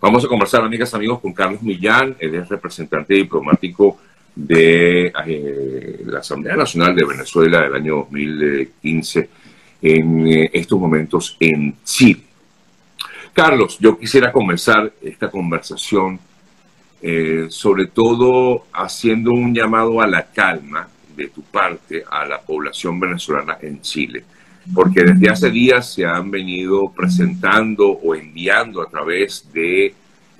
Vamos 0.00 0.24
a 0.24 0.28
conversar, 0.28 0.62
amigas, 0.62 0.94
amigos, 0.94 1.18
con 1.18 1.32
Carlos 1.32 1.60
Millán. 1.60 2.14
Él 2.20 2.36
es 2.36 2.48
representante 2.48 3.14
diplomático 3.14 3.98
de 4.32 5.12
eh, 5.26 6.02
la 6.06 6.20
Asamblea 6.20 6.54
Nacional 6.54 6.94
de 6.94 7.04
Venezuela 7.04 7.62
del 7.62 7.74
año 7.74 7.96
2015 7.96 9.28
en 9.82 10.28
eh, 10.28 10.50
estos 10.52 10.78
momentos 10.78 11.36
en 11.40 11.74
Chile. 11.82 12.22
Carlos, 13.32 13.76
yo 13.80 13.98
quisiera 13.98 14.30
comenzar 14.30 14.92
esta 15.02 15.28
conversación 15.32 16.20
eh, 17.02 17.46
sobre 17.48 17.86
todo 17.86 18.66
haciendo 18.72 19.32
un 19.32 19.52
llamado 19.52 20.00
a 20.00 20.06
la 20.06 20.30
calma 20.30 20.88
de 21.16 21.28
tu 21.28 21.42
parte 21.42 22.04
a 22.08 22.24
la 22.24 22.40
población 22.40 23.00
venezolana 23.00 23.58
en 23.60 23.80
Chile, 23.82 24.24
porque 24.74 25.02
desde 25.02 25.30
hace 25.30 25.50
días 25.50 25.94
se 25.94 26.04
han 26.04 26.30
venido 26.30 26.90
presentando 26.90 27.88
o 27.88 28.14
enviando 28.14 28.82
a 28.82 28.88
través 28.88 29.48
de 29.52 29.86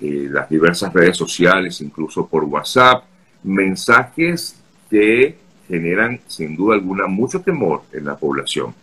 eh, 0.01 0.29
las 0.31 0.49
diversas 0.49 0.93
redes 0.93 1.17
sociales, 1.17 1.81
incluso 1.81 2.27
por 2.27 2.45
WhatsApp, 2.45 3.05
mensajes 3.43 4.57
que 4.91 5.37
generan 5.67 6.21
sin 6.27 6.57
duda 6.57 6.75
alguna 6.75 7.07
mucho 7.07 7.41
temor 7.41 7.83
en 7.93 8.05
la 8.05 8.17
población. 8.17 8.75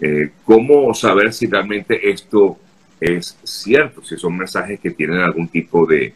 Eh, 0.00 0.30
¿Cómo 0.44 0.92
saber 0.94 1.32
si 1.32 1.46
realmente 1.46 2.10
esto 2.10 2.58
es 3.00 3.36
cierto, 3.44 4.02
si 4.04 4.16
son 4.16 4.36
mensajes 4.36 4.80
que 4.80 4.90
tienen 4.90 5.18
algún 5.20 5.48
tipo 5.48 5.86
de, 5.86 6.14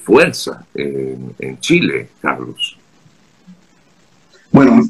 fuerza 0.00 0.66
en, 0.74 1.58
Chile, 1.60 2.08
Carlos? 2.20 2.78
Bueno, 4.50 4.82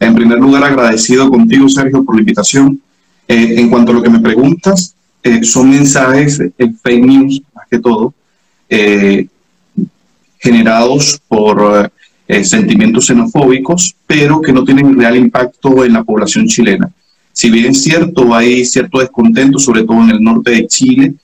en 0.00 0.14
primer 0.14 0.38
lugar 0.38 0.64
agradecido 0.64 1.30
contigo, 1.30 1.68
Sergio, 1.68 2.04
por 2.04 2.16
la 2.16 2.22
invitación. 2.22 2.80
Eh, 3.28 3.60
en 3.60 3.70
cuanto 3.70 3.92
a 3.92 3.94
lo 3.94 4.02
que 4.02 4.10
me 4.10 4.18
preguntas, 4.18 4.96
eh, 5.22 5.44
son 5.44 5.70
mensajes 5.70 6.40
en 6.58 6.76
fake 6.76 7.04
news, 7.04 7.42
más 7.54 7.66
que 7.70 7.78
todo, 7.78 8.12
eh, 8.68 9.28
generados 10.38 11.20
por 11.28 11.92
sentimientos 12.42 13.06
xenofóbicos, 13.06 13.96
pero 14.06 14.40
que 14.40 14.52
no 14.52 14.64
tienen 14.64 14.96
real 14.96 15.16
impacto 15.16 15.84
en 15.84 15.92
la 15.94 16.04
población 16.04 16.46
chilena. 16.46 16.88
Si 17.32 17.50
bien 17.50 17.72
es 17.72 17.82
cierto, 17.82 18.32
hay 18.34 18.64
cierto 18.64 19.00
descontento, 19.00 19.58
sobre 19.58 19.82
todo 19.82 20.02
en 20.02 20.10
el 20.10 20.22
norte 20.22 20.52
de 20.52 20.66
Chile, 20.68 21.14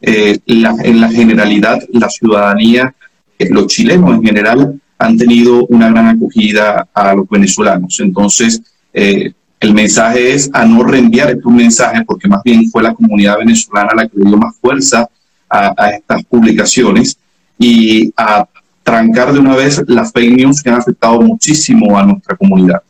eh, 0.00 0.38
en 0.46 1.00
la 1.00 1.08
generalidad, 1.08 1.80
la 1.92 2.08
ciudadanía, 2.08 2.94
eh, 3.38 3.48
los 3.50 3.66
chilenos 3.66 4.14
en 4.14 4.22
general, 4.22 4.80
han 4.98 5.16
tenido 5.16 5.66
una 5.66 5.90
gran 5.90 6.08
acogida 6.08 6.88
a 6.92 7.14
los 7.14 7.28
venezolanos. 7.28 8.00
Entonces, 8.00 8.62
eh, 8.92 9.32
el 9.60 9.74
mensaje 9.74 10.32
es 10.32 10.50
a 10.52 10.64
no 10.64 10.84
reenviar 10.84 11.30
estos 11.30 11.52
mensajes, 11.52 12.02
porque 12.06 12.28
más 12.28 12.42
bien 12.44 12.70
fue 12.70 12.82
la 12.82 12.94
comunidad 12.94 13.38
venezolana 13.38 13.94
la 13.94 14.08
que 14.08 14.18
dio 14.18 14.36
más 14.36 14.56
fuerza 14.60 15.08
a, 15.48 15.90
estas 15.90 16.24
publicaciones 16.24 17.16
y 17.58 18.12
a 18.16 18.46
trancar 18.82 19.32
de 19.32 19.40
una 19.40 19.56
vez 19.56 19.82
las 19.86 20.12
fake 20.12 20.36
news 20.36 20.62
que 20.62 20.70
han 20.70 20.76
afectado 20.76 21.20
muchísimo 21.20 21.98
a 21.98 22.04
nuestra 22.04 22.36
comunidad. 22.36 22.82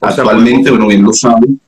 Actualmente, 0.00 0.70
bueno, 0.70 0.88
bien 0.88 1.02
lo 1.02 1.12
saben, 1.12 1.60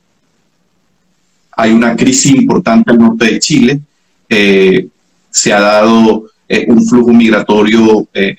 hay 1.57 1.73
una 1.73 1.97
crisis 1.97 2.35
importante 2.35 2.91
al 2.91 2.99
norte 2.99 3.25
de 3.25 3.39
Chile. 3.39 3.81
Eh, 4.29 4.89
se 5.31 5.53
ha 5.53 5.61
dado 5.61 6.27
eh, 6.49 6.67
un 6.69 6.87
flujo 6.87 7.13
migratorio 7.13 8.07
eh, 8.13 8.37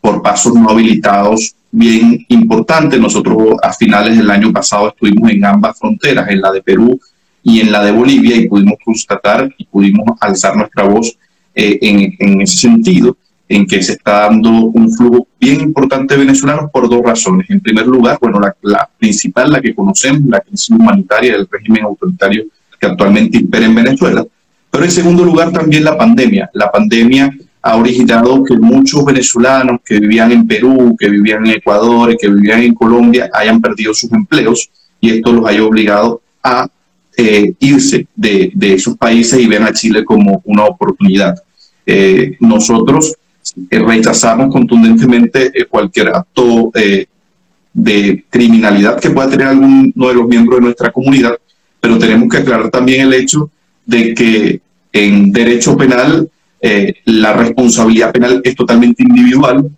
por 0.00 0.22
pasos 0.22 0.54
no 0.54 0.70
habilitados 0.70 1.54
bien 1.70 2.24
importante. 2.28 2.98
Nosotros 2.98 3.54
a 3.62 3.72
finales 3.72 4.16
del 4.16 4.30
año 4.30 4.52
pasado 4.52 4.88
estuvimos 4.88 5.30
en 5.30 5.44
ambas 5.44 5.78
fronteras, 5.78 6.28
en 6.30 6.40
la 6.40 6.52
de 6.52 6.62
Perú 6.62 6.98
y 7.42 7.60
en 7.60 7.72
la 7.72 7.84
de 7.84 7.92
Bolivia, 7.92 8.36
y 8.36 8.48
pudimos 8.48 8.76
constatar 8.84 9.52
y 9.56 9.64
pudimos 9.64 10.06
alzar 10.20 10.56
nuestra 10.56 10.84
voz 10.84 11.16
eh, 11.54 11.78
en, 11.80 12.40
ese 12.40 12.58
sentido, 12.58 13.16
en 13.48 13.66
que 13.66 13.82
se 13.82 13.92
está 13.92 14.28
dando 14.28 14.50
un 14.50 14.92
flujo 14.92 15.26
bien 15.40 15.60
importante 15.60 16.14
de 16.14 16.24
venezolanos 16.24 16.70
por 16.70 16.88
dos 16.88 17.02
razones. 17.02 17.48
En 17.50 17.60
primer 17.60 17.86
lugar, 17.86 18.18
bueno, 18.20 18.38
la, 18.40 18.54
la 18.62 18.88
principal, 18.98 19.50
la 19.50 19.60
que 19.60 19.74
conocemos, 19.74 20.22
la 20.28 20.40
crisis 20.40 20.70
humanitaria 20.70 21.32
del 21.32 21.48
régimen 21.50 21.84
autoritario 21.84 22.44
que 22.78 22.86
actualmente 22.86 23.38
impera 23.38 23.66
en 23.66 23.74
Venezuela, 23.74 24.24
pero 24.70 24.84
en 24.84 24.90
segundo 24.90 25.24
lugar 25.24 25.50
también 25.50 25.84
la 25.84 25.96
pandemia. 25.96 26.50
La 26.52 26.70
pandemia 26.70 27.34
ha 27.62 27.76
originado 27.76 28.44
que 28.44 28.56
muchos 28.56 29.04
venezolanos 29.04 29.80
que 29.84 29.98
vivían 29.98 30.32
en 30.32 30.46
Perú, 30.46 30.96
que 30.98 31.08
vivían 31.08 31.46
en 31.46 31.56
Ecuador, 31.56 32.16
que 32.16 32.28
vivían 32.28 32.62
en 32.62 32.74
Colombia, 32.74 33.30
hayan 33.32 33.60
perdido 33.60 33.92
sus 33.94 34.12
empleos 34.12 34.70
y 35.00 35.10
esto 35.10 35.32
los 35.32 35.46
haya 35.46 35.64
obligado 35.64 36.20
a 36.42 36.68
eh, 37.16 37.52
irse 37.58 38.06
de, 38.14 38.52
esos 38.60 38.96
países 38.96 39.40
y 39.40 39.46
ven 39.46 39.64
a 39.64 39.72
Chile 39.72 40.04
como 40.04 40.40
una 40.44 40.64
oportunidad. 40.64 41.34
Eh, 41.84 42.36
nosotros 42.40 43.14
eh, 43.70 43.78
rechazamos 43.80 44.52
contundentemente 44.52 45.52
cualquier 45.68 46.08
acto 46.10 46.70
de 47.72 48.24
criminalidad 48.30 49.00
que 49.00 49.10
pueda 49.10 49.30
tener 49.30 49.48
alguno 49.48 50.08
de 50.08 50.14
los 50.14 50.28
miembros 50.28 50.58
de 50.58 50.64
nuestra 50.64 50.92
comunidad, 50.92 51.36
pero 51.80 51.98
tenemos 51.98 52.28
que 52.28 52.38
aclarar 52.38 52.70
también 52.70 53.02
el 53.02 53.14
hecho 53.14 53.50
de 53.84 54.14
que 54.14 54.60
en 54.92 55.32
derecho 55.32 55.76
penal 55.76 56.28
eh, 56.60 56.94
la 57.04 57.32
responsabilidad 57.34 58.12
penal 58.12 58.40
es 58.42 58.54
totalmente 58.54 59.02
individual, 59.02 59.70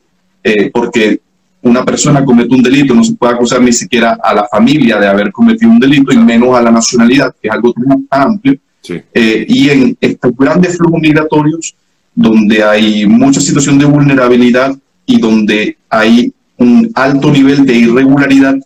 eh, 0.42 0.70
porque 0.72 1.20
una 1.62 1.84
persona 1.84 2.24
comete 2.24 2.54
un 2.54 2.62
delito, 2.62 2.94
no 2.94 3.04
se 3.04 3.14
puede 3.14 3.34
acusar 3.34 3.60
ni 3.60 3.72
siquiera 3.72 4.18
a 4.22 4.34
la 4.34 4.48
familia 4.48 4.98
de 4.98 5.06
haber 5.06 5.30
cometido 5.30 5.70
un 5.70 5.78
delito 5.78 6.12
y 6.12 6.16
menos 6.16 6.56
a 6.56 6.62
la 6.62 6.70
nacionalidad, 6.70 7.34
que 7.40 7.48
es 7.48 7.54
algo 7.54 7.74
tan 7.74 8.06
amplio. 8.10 8.56
Eh, 8.88 9.44
y 9.46 9.68
en 9.68 9.96
estos 10.00 10.34
grandes 10.36 10.78
flujos 10.78 11.00
migratorios, 11.00 11.74
donde 12.14 12.64
hay 12.64 13.06
mucha 13.06 13.40
situación 13.40 13.78
de 13.78 13.84
vulnerabilidad 13.84 14.74
y 15.04 15.20
donde 15.20 15.76
hay 15.90 16.32
un 16.56 16.90
alto 16.94 17.30
nivel 17.30 17.66
de 17.66 17.74
irregularidad, 17.74 18.56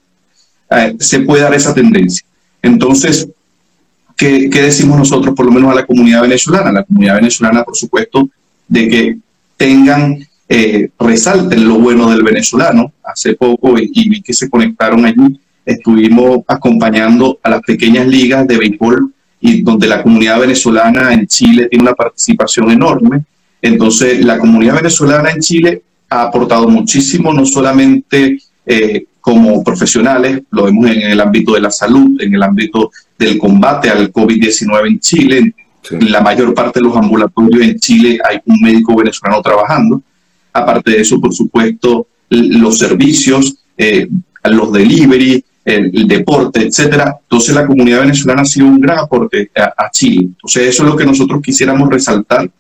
se 0.99 1.21
puede 1.21 1.43
dar 1.43 1.55
esa 1.55 1.73
tendencia. 1.73 2.25
Entonces, 2.63 3.29
¿qué, 4.17 4.49
decimos 4.49 4.99
nosotros, 4.99 5.35
por 5.35 5.47
lo 5.47 5.53
menos 5.53 5.73
a 5.73 5.75
la 5.75 5.87
comunidad 5.87 6.23
venezolana? 6.23 6.73
La 6.73 6.85
comunidad 6.85 7.17
venezolana, 7.17 7.65
por 7.65 7.77
supuesto, 7.77 8.29
de 8.69 8.89
que 8.89 9.19
tengan, 9.57 10.19
eh, 10.49 10.91
resalten 10.99 11.67
lo 11.67 11.79
bueno 11.79 12.11
del 12.11 12.23
venezolano. 12.23 12.93
Hace 13.03 13.35
poco, 13.35 13.79
y, 13.79 14.09
vi 14.09 14.23
que 14.23 14.33
se 14.33 14.49
conectaron 14.49 15.05
allí, 15.05 15.41
estuvimos 15.65 16.41
acompañando 16.47 17.39
a 17.43 17.51
las 17.51 17.63
pequeñas 17.63 18.07
ligas 18.07 18.47
de 18.47 18.59
béisbol 18.59 19.13
y 19.41 19.63
donde 19.63 19.87
la 19.87 20.03
comunidad 20.03 20.41
venezolana 20.41 21.13
en 21.13 21.27
Chile 21.27 21.69
tiene 21.69 21.83
una 21.83 21.95
participación 21.95 22.71
enorme. 22.71 23.25
Entonces, 23.61 24.25
la 24.25 24.39
comunidad 24.39 24.77
venezolana 24.77 25.31
en 25.31 25.41
Chile 25.41 25.83
ha 26.11 26.23
aportado 26.25 26.69
muchísimo, 26.69 27.33
no 27.33 27.45
solamente 27.47 28.39
eh, 28.67 29.07
como 29.21 29.65
profesionales, 29.65 30.43
lo 30.51 30.65
vemos 30.65 30.91
en 30.91 31.01
el 31.01 31.21
ámbito 31.21 31.55
de 31.55 31.61
la 31.61 31.71
salud, 31.71 32.21
en 32.21 32.35
el 32.35 32.43
ámbito 32.43 32.91
del 33.19 33.39
combate 33.39 33.91
al 33.91 34.13
COVID-19 34.13 34.87
en 34.89 35.01
Chile. 35.01 35.55
En 35.91 36.13
la 36.13 36.21
mayor 36.21 36.55
parte 36.55 36.81
de 36.81 36.87
los 36.87 36.97
ambulatorios 36.97 37.63
en 37.63 37.79
Chile 37.79 38.19
hay 38.29 38.39
un 38.47 38.61
médico 38.61 38.97
venezolano 38.97 39.43
trabajando. 39.43 40.03
Aparte 40.53 40.93
de 40.93 41.01
eso, 41.01 41.21
por 41.21 41.35
supuesto, 41.35 42.07
los 42.29 42.79
servicios, 42.79 43.57
eh, 43.77 44.09
los 44.45 44.73
delivery, 44.73 45.45
el, 45.65 46.07
deporte, 46.07 46.63
etcétera. 46.67 47.19
Entonces, 47.23 47.55
la 47.55 47.67
comunidad 47.67 48.01
venezolana 48.01 48.43
ha 48.43 48.47
sido 48.47 48.67
un 48.67 48.81
gran 48.81 48.99
aporte 48.99 49.51
a, 49.57 49.91
Chile. 49.91 50.23
Entonces, 50.23 50.69
eso 50.69 50.85
es 50.85 50.91
lo 50.91 50.97
que 50.97 51.07
nosotros 51.07 51.41
quisiéramos 51.43 51.89
resaltar 51.89 52.51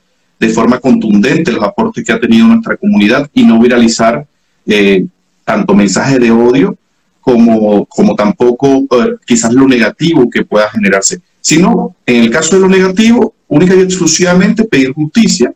de 0.41 0.49
forma 0.49 0.79
contundente, 0.79 1.53
los 1.53 1.63
aportes 1.63 2.05
que 2.05 2.13
ha 2.13 2.21
tenido 2.21 2.47
nuestra 2.47 2.77
comunidad 2.77 3.31
y 3.33 3.45
no 3.45 3.61
viralizar 3.61 4.27
eh, 4.67 5.07
tanto 5.45 5.75
mensajes 5.75 6.19
de 6.19 6.31
odio 6.31 6.77
como, 7.25 7.87
como 7.87 8.15
tampoco 8.15 8.87
eh, 8.91 9.17
quizás 9.27 9.51
lo 9.55 9.67
negativo 9.67 10.29
que 10.29 10.45
pueda 10.45 10.69
generarse, 10.69 11.23
sino 11.41 11.97
en 12.05 12.25
el 12.25 12.31
caso 12.31 12.57
de 12.57 12.61
lo 12.61 12.69
negativo, 12.69 13.35
única 13.49 13.75
y 13.75 13.81
exclusivamente 13.81 14.65
pedir 14.65 14.93
justicia, 14.93 15.51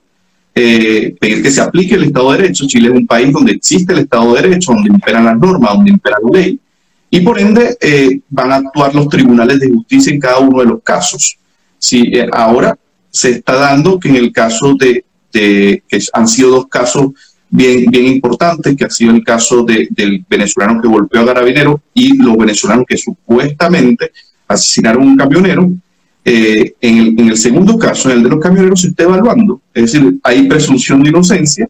eh, 0.55 1.15
pedir 1.21 1.43
que 1.43 1.51
se 1.51 1.61
aplique 1.61 1.95
el 1.95 2.05
Estado 2.05 2.33
de 2.33 2.39
Derecho. 2.39 2.67
Chile 2.67 2.89
es 2.89 2.95
un 2.95 3.07
país 3.07 3.31
donde 3.31 3.53
existe 3.53 3.93
el 3.93 3.99
Estado 4.01 4.35
de 4.35 4.43
Derecho, 4.43 4.73
donde 4.73 4.89
imperan 4.89 5.27
las 5.27 5.39
normas, 5.39 5.75
donde 5.75 5.91
impera 5.91 6.17
la 6.23 6.41
ley, 6.41 6.59
y 7.11 7.21
por 7.21 7.39
ende 7.39 7.77
eh, 7.83 8.19
van 8.31 8.53
a 8.53 8.57
actuar 8.57 8.95
los 8.95 9.07
tribunales 9.11 9.61
de 9.61 9.69
justicia 9.69 10.11
en 10.11 10.21
cada 10.21 10.39
uno 10.39 10.61
de 10.61 10.67
los 10.67 10.83
casos. 10.83 11.37
Si 11.79 12.13
ahora 12.33 12.79
se 13.11 13.33
está 13.33 13.57
dando 13.57 14.01
que 14.01 14.09
en 14.09 14.17
el 14.17 14.33
caso 14.33 14.75
de, 14.75 15.05
de 15.35 15.83
que 15.87 16.01
han 16.15 16.27
sido 16.27 16.51
dos 16.51 16.67
casos 16.69 17.11
bien, 17.51 17.91
bien 17.91 18.07
importante, 18.07 18.77
que 18.77 18.85
ha 18.85 18.91
sido 18.91 19.15
el 19.15 19.25
caso 19.25 19.65
del 19.65 20.25
venezolano 20.29 20.81
que 20.81 20.89
golpeó 20.89 21.21
a 21.21 21.25
Garabinero 21.25 21.81
y 21.95 22.17
los 22.17 22.37
venezolanos 22.37 22.85
que 22.87 22.97
supuestamente 22.97 24.13
asesinaron 24.47 25.03
a 25.03 25.07
un 25.07 25.17
camionero. 25.17 25.71
Eh, 26.25 26.75
en, 26.81 26.99
el, 26.99 27.31
el, 27.31 27.37
segundo 27.37 27.79
caso, 27.79 28.11
en 28.11 28.19
el 28.19 28.23
de 28.25 28.31
los 28.31 28.41
camioneros, 28.41 28.83
se 28.83 28.89
está 28.89 29.05
evaluando. 29.05 29.63
Es 29.73 29.93
decir, 29.93 30.19
hay 30.23 30.47
presunción 30.47 31.03
de 31.03 31.11
inocencia 31.11 31.69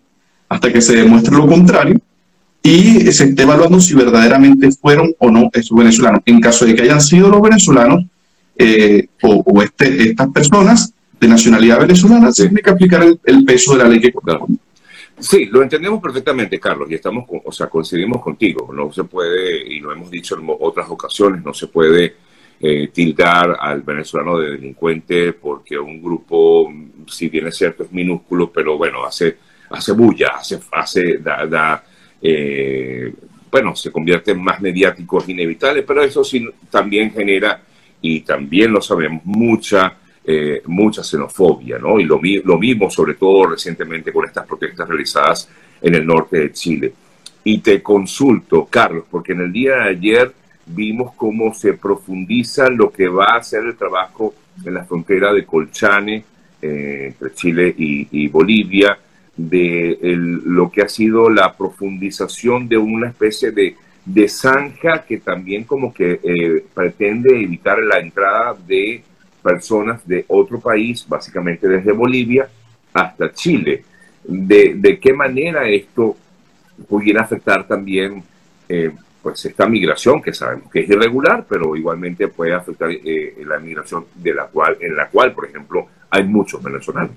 hasta 0.49 0.73
que 0.73 0.81
se 0.81 0.97
demuestre 0.97 1.37
lo 1.37 1.47
contrario 1.47 2.01
y 2.63 3.13
se 3.13 3.25
está 3.25 3.43
evaluando 3.43 3.81
si 3.81 3.95
verdaderamente 3.95 4.71
fueron 4.73 5.13
o 5.19 5.31
no 5.31 5.49
esos 5.53 5.77
venezolanos. 5.77 6.23
En 6.27 6.41
caso 6.41 6.67
de 6.67 6.75
que 6.75 6.83
hayan 6.83 7.01
sido 7.01 7.29
los 7.29 7.41
venezolanos 7.41 8.05
eh, 8.57 9.07
o, 9.23 9.63
este, 9.63 10.11
estas 10.11 10.29
personas, 10.31 10.93
de 11.21 11.29
nacionalidad 11.29 11.81
venezolana, 11.81 12.33
se 12.33 12.45
tiene 12.45 12.63
que 12.63 12.71
aplicar 12.71 13.03
el, 13.25 13.45
peso 13.45 13.73
de 13.73 13.79
la 13.83 13.89
ley 13.89 14.01
que 14.01 14.13
corresponde. 14.13 14.59
Sí, 15.21 15.47
lo 15.47 15.63
entendemos 15.63 16.01
perfectamente, 16.01 16.61
Carlos, 16.61 16.89
y 16.91 16.95
estamos, 16.95 17.25
o 17.45 17.51
sea, 17.51 17.69
coincidimos 17.69 18.23
contigo. 18.23 18.73
No 18.73 18.93
se 18.93 19.05
puede, 19.05 19.67
y 19.67 19.81
lo 19.81 19.93
hemos 19.93 20.11
dicho 20.11 20.39
en 20.39 20.47
otras 20.61 20.89
ocasiones, 20.89 21.43
no 21.45 21.53
se 21.53 21.67
puede 21.67 22.15
eh, 22.61 22.89
tildar 22.93 23.57
al 23.61 23.83
venezolano 23.83 24.39
de 24.39 24.51
delincuente 24.51 25.33
porque 25.33 25.79
un 25.79 26.03
grupo, 26.03 26.73
si 27.07 27.29
bien 27.29 27.49
es 27.49 27.57
cierto, 27.57 27.85
es 27.85 27.93
minúsculo, 27.93 28.51
pero 28.53 28.77
bueno, 28.77 29.05
hace, 29.05 29.37
hace 29.71 29.93
bulla, 29.93 30.29
hace, 30.37 30.59
hace 30.73 31.19
da, 31.19 31.85
eh, 32.23 33.13
bueno, 33.51 33.75
se 33.75 33.91
convierte 33.91 34.33
en 34.33 34.43
más 34.43 34.61
mediático, 34.61 35.21
es 35.21 35.29
inevitable, 35.29 35.83
pero 35.83 36.03
eso 36.03 36.23
sí 36.23 36.49
también 36.71 37.13
genera, 37.13 37.63
y 38.03 38.21
también 38.21 38.73
lo 38.73 38.81
sabemos, 38.81 39.25
mucha 39.25 39.97
eh, 40.31 40.61
mucha 40.67 41.03
xenofobia, 41.03 41.79
¿no? 41.79 41.99
Y 41.99 42.05
lo, 42.05 42.21
lo 42.45 42.59
mismo, 42.59 42.91
sobre 42.91 43.15
todo 43.15 43.47
recientemente, 43.47 44.13
con 44.13 44.27
estas 44.27 44.47
protestas 44.47 44.87
realizadas 44.87 45.49
en 45.81 45.95
el 45.95 46.05
norte 46.05 46.39
de 46.39 46.53
Chile. 46.53 46.93
Y 47.45 47.61
te 47.61 47.83
consulto, 47.83 48.69
Carlos, 48.71 49.05
porque 49.11 49.33
en 49.33 49.41
el 49.41 49.53
día 49.53 49.77
de 49.77 49.89
ayer 49.89 50.33
vimos 50.67 51.15
cómo 51.17 51.55
se 51.55 51.73
profundiza 51.73 52.69
lo 52.69 52.91
que 52.91 53.09
va 53.09 53.37
a 53.37 53.43
ser 53.43 53.65
el 53.65 53.77
trabajo 53.77 54.35
en 54.63 54.75
la 54.75 54.85
frontera 54.85 55.33
de 55.33 55.47
Colchane, 55.47 56.23
eh, 56.61 57.05
entre 57.07 57.33
Chile 57.33 57.75
y, 57.79 58.29
Bolivia, 58.29 58.99
de 59.35 59.99
lo 60.45 60.71
que 60.71 60.83
ha 60.83 60.91
sido 60.91 61.31
la 61.31 61.57
profundización 61.57 62.69
de 62.69 62.77
una 62.77 63.09
especie 63.09 63.51
de, 63.51 63.77
de 64.05 64.29
zanja 64.29 65.07
que 65.07 65.17
también 65.21 65.65
como 65.65 65.95
que 65.95 66.21
eh, 66.23 66.65
pretende 66.75 67.41
evitar 67.43 67.79
la 67.83 67.99
entrada 67.99 68.55
de 68.67 69.03
personas 69.43 70.07
de 70.07 70.25
otro 70.29 70.61
país, 70.61 71.05
básicamente 71.09 71.69
desde 71.69 71.93
Bolivia 71.93 72.49
hasta 72.93 73.33
Chile. 73.33 73.85
¿De, 74.25 74.75
de 74.77 74.99
qué 74.99 75.13
manera 75.13 75.67
esto 75.69 76.17
pudiera 76.89 77.23
afectar 77.23 77.67
también 77.67 78.23
eh, 78.69 78.93
pues 79.23 79.45
esta 79.45 79.67
migración 79.67 80.23
que 80.23 80.33
sabemos 80.33 80.71
que 80.71 80.81
es 80.81 80.91
irregular, 80.91 81.45
pero 81.49 81.75
igualmente 81.77 82.29
puede 82.29 82.55
afectar 82.55 82.91
eh, 82.91 83.37
la 83.47 83.59
migración 83.59 84.05
de 84.15 84.35
la 84.35 84.47
cual, 84.47 84.77
en 84.81 84.95
la 84.95 85.09
cual, 85.09 85.33
por 85.33 85.47
ejemplo, 85.47 85.87
hay 86.11 86.25
muchos 86.25 86.63
venezolanos? 86.63 87.17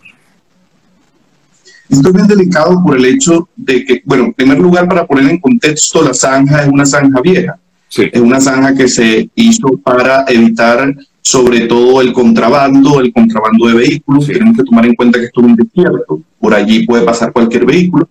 Esto 1.90 2.08
es 2.08 2.14
bien 2.14 2.28
delicado 2.28 2.82
por 2.84 2.96
el 2.96 3.06
hecho 3.06 3.50
de 3.56 3.86
que, 3.86 4.02
bueno, 4.06 4.26
en 4.26 4.34
primer 4.34 4.60
lugar, 4.60 4.88
para 4.88 5.06
poner 5.06 5.30
en 5.30 5.40
contexto, 5.40 6.02
la 6.02 6.14
zanja 6.14 6.64
es 6.64 6.70
una 6.70 6.86
zanja 6.86 7.22
vieja. 7.22 7.60
Es 7.90 8.22
una 8.22 8.40
zanja 8.40 8.74
que 8.74 8.88
se 8.88 9.30
hizo 9.36 9.78
para 9.84 10.24
evitar 10.30 10.96
sobre 11.22 11.62
todo 11.62 12.02
el 12.02 12.12
contrabando, 12.14 13.00
el 13.00 13.14
contrabando 13.14 13.68
de 13.68 13.76
vehículos. 13.76 14.28
Tenemos 14.28 14.58
que 14.58 14.64
tomar 14.64 14.86
en 14.86 14.96
cuenta 14.96 15.20
que 15.20 15.26
esto 15.26 15.42
es 15.42 15.48
un 15.48 15.56
desierto, 15.56 16.22
por 16.40 16.54
allí 16.54 16.86
puede 16.86 17.04
pasar 17.04 17.32
cualquier 17.32 17.66
vehículo. 17.66 18.10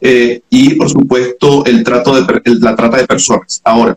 Eh, 0.00 0.40
y, 0.50 0.74
por 0.74 0.90
supuesto, 0.90 1.64
el 1.64 1.82
trato 1.82 2.14
de, 2.14 2.42
la 2.60 2.74
trata 2.74 2.98
de 2.98 3.06
personas. 3.06 3.60
Ahora, 3.64 3.96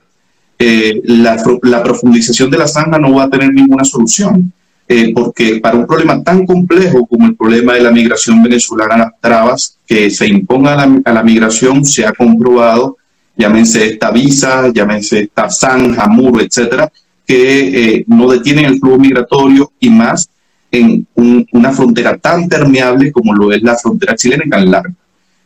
eh, 0.57 1.01
la, 1.05 1.83
profundización 1.83 2.49
de 2.49 2.57
la 2.57 2.67
zanja 2.67 2.97
no 2.99 3.15
va 3.15 3.23
a 3.23 3.29
tener 3.29 3.53
ninguna 3.53 3.83
solución, 3.83 4.51
eh, 4.87 5.13
porque 5.13 5.59
para 5.61 5.77
un 5.77 5.85
problema 5.85 6.21
tan 6.23 6.45
complejo 6.45 7.05
como 7.05 7.27
el 7.27 7.35
problema 7.35 7.73
de 7.73 7.81
la 7.81 7.91
migración 7.91 8.41
venezolana, 8.41 8.97
las 8.97 9.11
trabas 9.21 9.77
que 9.85 10.09
se 10.09 10.27
impongan 10.27 10.79
a 10.79 10.85
la, 10.85 11.01
a 11.05 11.13
la 11.13 11.23
migración 11.23 11.85
se 11.85 12.05
ha 12.05 12.11
comprobado, 12.11 12.97
llámense 13.37 13.85
esta 13.85 14.11
visa, 14.11 14.71
llámense 14.73 15.21
esta 15.21 15.49
zanja, 15.49 16.07
muro, 16.07 16.41
etcétera, 16.41 16.91
que 17.29 17.97
eh, 17.97 18.03
no 18.07 18.27
detienen 18.31 18.65
el 18.65 18.79
flujo 18.79 18.97
migratorio 18.97 19.71
y 19.79 19.91
más 19.91 20.27
en 20.71 21.05
una 21.15 21.71
frontera 21.71 22.17
tan 22.17 22.49
permeable 22.49 23.11
como 23.11 23.35
lo 23.35 23.51
es 23.51 23.61
la 23.61 23.75
frontera 23.75 24.15
chilena 24.15 24.45
y 24.47 24.49
tan 24.49 24.71
larga. 24.71 24.95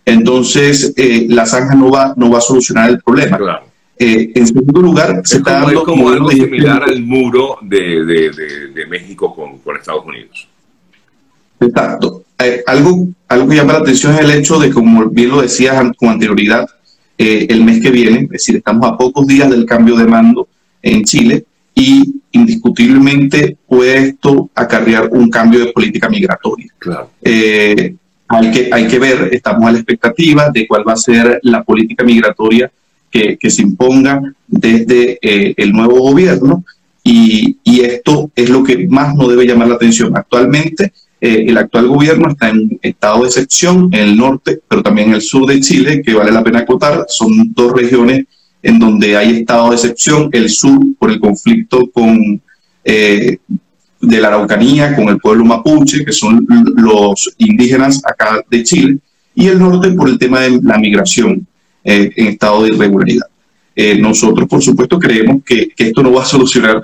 Entonces, 0.05 0.93
eh, 0.95 1.25
la 1.27 1.45
zanja 1.45 1.75
no 1.75 1.91
va, 1.91 2.13
no 2.15 2.29
va 2.29 2.37
a 2.37 2.41
solucionar 2.41 2.89
el 2.89 3.01
problema. 3.01 3.37
Eh, 3.99 4.31
en 4.33 4.47
segundo 4.47 4.81
lugar, 4.81 5.23
se 5.25 5.37
está 5.37 5.59
dando... 5.59 5.71
Es 5.71 5.79
como 5.79 6.07
algo 6.07 6.29
similar 6.29 6.83
al 6.83 7.01
muro 7.01 7.57
de, 7.61 8.05
de, 8.05 8.31
de, 8.73 8.85
México 8.87 9.35
con, 9.35 9.57
con, 9.57 9.75
Estados 9.75 10.05
Unidos. 10.05 10.47
Exacto. 11.59 12.23
algo, 12.65 13.09
algo 13.27 13.47
que 13.49 13.55
llama 13.57 13.73
la 13.73 13.79
atención 13.79 14.13
es 14.13 14.21
el 14.21 14.31
hecho 14.31 14.57
de, 14.57 14.69
como 14.69 15.09
bien 15.09 15.31
lo 15.31 15.41
decías 15.41 15.83
con 15.97 16.07
anterioridad, 16.07 16.65
el 17.17 17.61
mes 17.65 17.81
que 17.81 17.91
viene, 17.91 18.19
es 18.19 18.29
decir, 18.29 18.55
estamos 18.55 18.89
a 18.89 18.97
pocos 18.97 19.27
días 19.27 19.49
del 19.49 19.65
cambio 19.65 19.97
de 19.97 20.05
mando 20.05 20.47
en 20.81 21.03
Chile, 21.03 21.45
y 21.75 22.21
indiscutiblemente 22.31 23.57
puede 23.67 24.09
esto 24.09 24.49
acarrear 24.53 25.09
un 25.11 25.29
cambio 25.29 25.59
de 25.59 25.71
política 25.71 26.09
migratoria. 26.09 26.73
Eh, 27.21 27.95
hay, 28.27 28.51
que, 28.51 28.69
hay 28.71 28.87
que 28.87 28.99
ver, 28.99 29.29
estamos 29.31 29.65
a 29.67 29.71
la 29.71 29.77
expectativa 29.77 30.49
de 30.49 30.67
cuál 30.67 30.87
va 30.87 30.93
a 30.93 30.97
ser 30.97 31.39
la 31.43 31.63
política 31.63 32.03
migratoria 32.03 32.71
que, 33.09 33.37
que 33.37 33.49
se 33.49 33.61
imponga 33.61 34.21
desde 34.47 35.19
eh, 35.21 35.53
el 35.57 35.71
nuevo 35.71 35.99
gobierno 35.99 36.65
y, 37.03 37.57
y, 37.63 37.81
esto 37.81 38.31
es 38.33 38.49
lo 38.49 38.63
que 38.63 38.87
más 38.87 39.13
nos 39.13 39.29
debe 39.29 39.45
llamar 39.45 39.67
la 39.67 39.75
atención. 39.75 40.15
Actualmente 40.15 40.93
eh, 41.19 41.45
el 41.47 41.57
actual 41.57 41.87
gobierno 41.87 42.29
está 42.29 42.49
en 42.49 42.79
estado 42.81 43.21
de 43.21 43.27
excepción 43.27 43.89
en 43.93 44.01
el 44.01 44.17
norte, 44.17 44.59
pero 44.67 44.81
también 44.83 45.09
en 45.09 45.15
el 45.15 45.21
sur 45.21 45.45
de 45.47 45.59
Chile, 45.61 46.01
que 46.01 46.13
vale 46.13 46.31
la 46.31 46.43
pena 46.43 46.59
acotar, 46.59 47.05
son 47.07 47.53
dos 47.53 47.71
regiones 47.73 48.25
en 48.63 48.79
donde 48.79 49.17
hay 49.17 49.41
estado 49.41 49.69
de 49.69 49.75
excepción, 49.75 50.29
el 50.31 50.49
sur 50.49 50.79
por 50.97 51.11
el 51.11 51.19
conflicto 51.19 51.85
con, 51.91 52.41
eh, 52.85 53.37
de 53.99 54.21
la 54.21 54.29
Araucanía 54.29 54.95
con 54.95 55.09
el 55.09 55.19
pueblo 55.19 55.43
mapuche, 55.43 56.05
que 56.05 56.13
son 56.13 56.47
los 56.77 57.35
indígenas 57.37 58.01
acá 58.05 58.41
de 58.49 58.63
Chile, 58.63 58.97
y 59.35 59.47
el 59.47 59.59
norte 59.59 59.91
por 59.91 60.07
el 60.07 60.17
tema 60.17 60.39
de 60.39 60.61
la 60.63 60.77
migración 60.77 61.45
eh, 61.83 62.09
en 62.15 62.27
estado 62.27 62.63
de 62.63 62.69
irregularidad. 62.69 63.27
Eh, 63.75 63.99
nosotros, 63.99 64.47
por 64.47 64.61
supuesto, 64.61 64.97
creemos 64.97 65.43
que, 65.43 65.73
esto 65.77 66.01
no 66.01 66.13
va 66.13 66.23
a 66.23 66.25
solucionar 66.25 66.81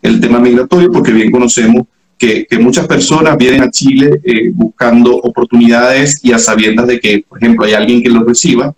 el 0.00 0.20
tema 0.20 0.38
migratorio 0.38 0.90
porque 0.90 1.12
bien 1.12 1.30
conocemos 1.30 1.82
que 2.16 2.46
muchas 2.58 2.86
personas 2.86 3.36
vienen 3.36 3.62
a 3.62 3.70
Chile 3.70 4.20
buscando 4.52 5.14
oportunidades 5.18 6.18
y 6.24 6.32
a 6.32 6.38
sabiendas 6.38 6.88
de 6.88 6.98
que, 6.98 7.24
por 7.28 7.38
ejemplo, 7.38 7.64
hay 7.64 7.74
alguien 7.74 8.02
que 8.02 8.08
los 8.08 8.26
reciba 8.26 8.74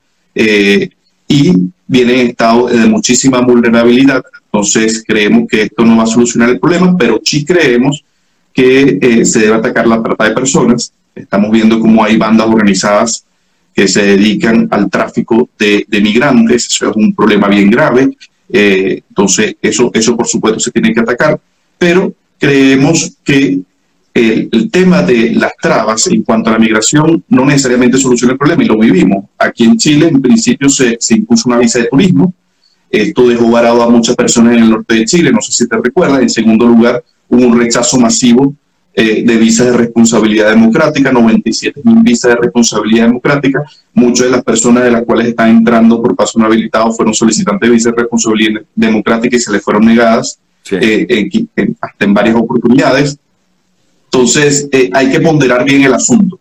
y 1.31 1.53
viene 1.87 2.23
en 2.23 2.27
estado 2.31 2.67
de 2.67 2.87
muchísima 2.87 3.41
vulnerabilidad. 3.41 4.21
Entonces 4.47 5.05
creemos 5.07 5.47
que 5.49 5.63
esto 5.63 5.85
no 5.85 5.97
va 5.97 6.03
a 6.03 6.07
solucionar 6.07 6.49
el 6.51 6.59
problema, 6.59 6.97
pero 6.99 7.21
sí 7.25 7.45
creemos 7.45 8.05
que 8.53 8.99
eh, 9.01 9.25
se 9.25 9.39
debe 9.39 9.55
atacar 9.55 9.87
la 9.87 10.03
trata 10.03 10.25
de 10.25 10.35
personas. 10.35 10.93
Estamos 11.15 11.53
viendo 11.53 11.79
cómo 11.79 12.03
hay 12.03 12.17
bandas 12.17 12.49
organizadas 12.49 13.25
que 13.73 13.87
se 13.87 14.03
dedican 14.03 14.67
al 14.73 14.91
tráfico 14.91 15.49
de, 15.57 15.87
migrantes. 16.03 16.67
Eso 16.67 16.91
es 16.91 16.97
un 16.97 17.15
problema 17.15 17.47
bien 17.47 17.71
grave. 17.71 18.11
Eh, 18.53 19.01
entonces, 19.09 19.55
eso, 19.63 19.89
eso 19.95 20.17
por 20.17 20.27
supuesto 20.27 20.59
se 20.59 20.73
tiene 20.73 20.93
que 20.93 21.01
atacar. 21.01 21.41
Pero 21.79 22.13
creemos 22.41 23.13
que 23.23 23.61
el, 24.13 24.71
tema 24.71 25.03
de 25.03 25.33
las 25.35 25.53
trabas 25.61 26.07
en 26.09 26.23
cuanto 26.23 26.51
a 26.51 26.55
la 26.55 26.59
migración 26.59 27.23
no 27.29 27.45
necesariamente 27.45 27.99
soluciona 27.99 28.33
el 28.33 28.39
problema 28.39 28.65
y 28.65 28.67
lo 28.67 28.79
vivimos. 28.79 29.27
Aquí 29.39 29.65
en 29.65 29.77
Chile, 29.77 30.09
en 30.09 30.21
principio, 30.21 30.69
se, 30.69 30.99
impuso 31.11 31.49
una 31.49 31.59
visa 31.59 31.79
de 31.79 31.87
turismo. 31.87 32.35
Esto 32.91 33.29
dejó 33.29 33.51
varado 33.51 33.83
a 33.83 33.89
muchas 33.89 34.17
personas 34.17 34.55
en 34.55 34.65
el 34.65 34.71
norte 34.71 34.95
de 34.95 35.05
Chile, 35.05 35.31
no 35.33 35.41
sé 35.41 35.53
si 35.53 35.69
te 35.69 35.77
recuerdas. 35.77 36.23
En 36.23 36.31
segundo 36.31 36.67
lugar, 36.67 37.03
hubo 37.29 37.47
un 37.47 37.59
rechazo 37.59 38.01
masivo 38.01 38.55
eh, 38.93 39.23
de 39.25 39.37
visas 39.37 39.67
de 39.67 39.77
responsabilidad 39.77 40.51
democrática, 40.51 41.13
97 41.13 41.81
mil 41.85 42.03
visas 42.03 42.33
de 42.33 42.37
responsabilidad 42.37 43.07
democrática. 43.07 43.63
Muchas 43.95 44.27
de 44.27 44.33
las 44.33 44.43
personas 44.43 44.83
de 44.83 44.91
las 44.91 45.05
cuales 45.05 45.29
están 45.29 45.51
entrando 45.51 46.03
por 46.03 46.17
paso 46.17 46.41
no 46.41 46.47
habilitado 46.47 46.93
fueron 46.93 47.15
solicitantes 47.15 47.69
de 47.69 47.73
visas 47.73 47.93
de 47.95 48.03
responsabilidad 48.03 48.63
democrática 48.75 49.37
y 49.37 49.41
se 49.41 49.53
les 49.53 49.63
fueron 49.63 49.85
negadas 49.85 50.41
eh, 50.73 51.29
hasta 51.81 52.05
en 52.05 52.15
varias 52.15 52.35
oportunidades. 52.35 53.17
Entonces, 54.13 54.69
eh, 54.73 54.91
hay 54.93 55.09
que 55.09 55.21
ponderar 55.21 55.65
bien 55.65 55.85
el 55.85 55.95
asunto. 55.95 56.41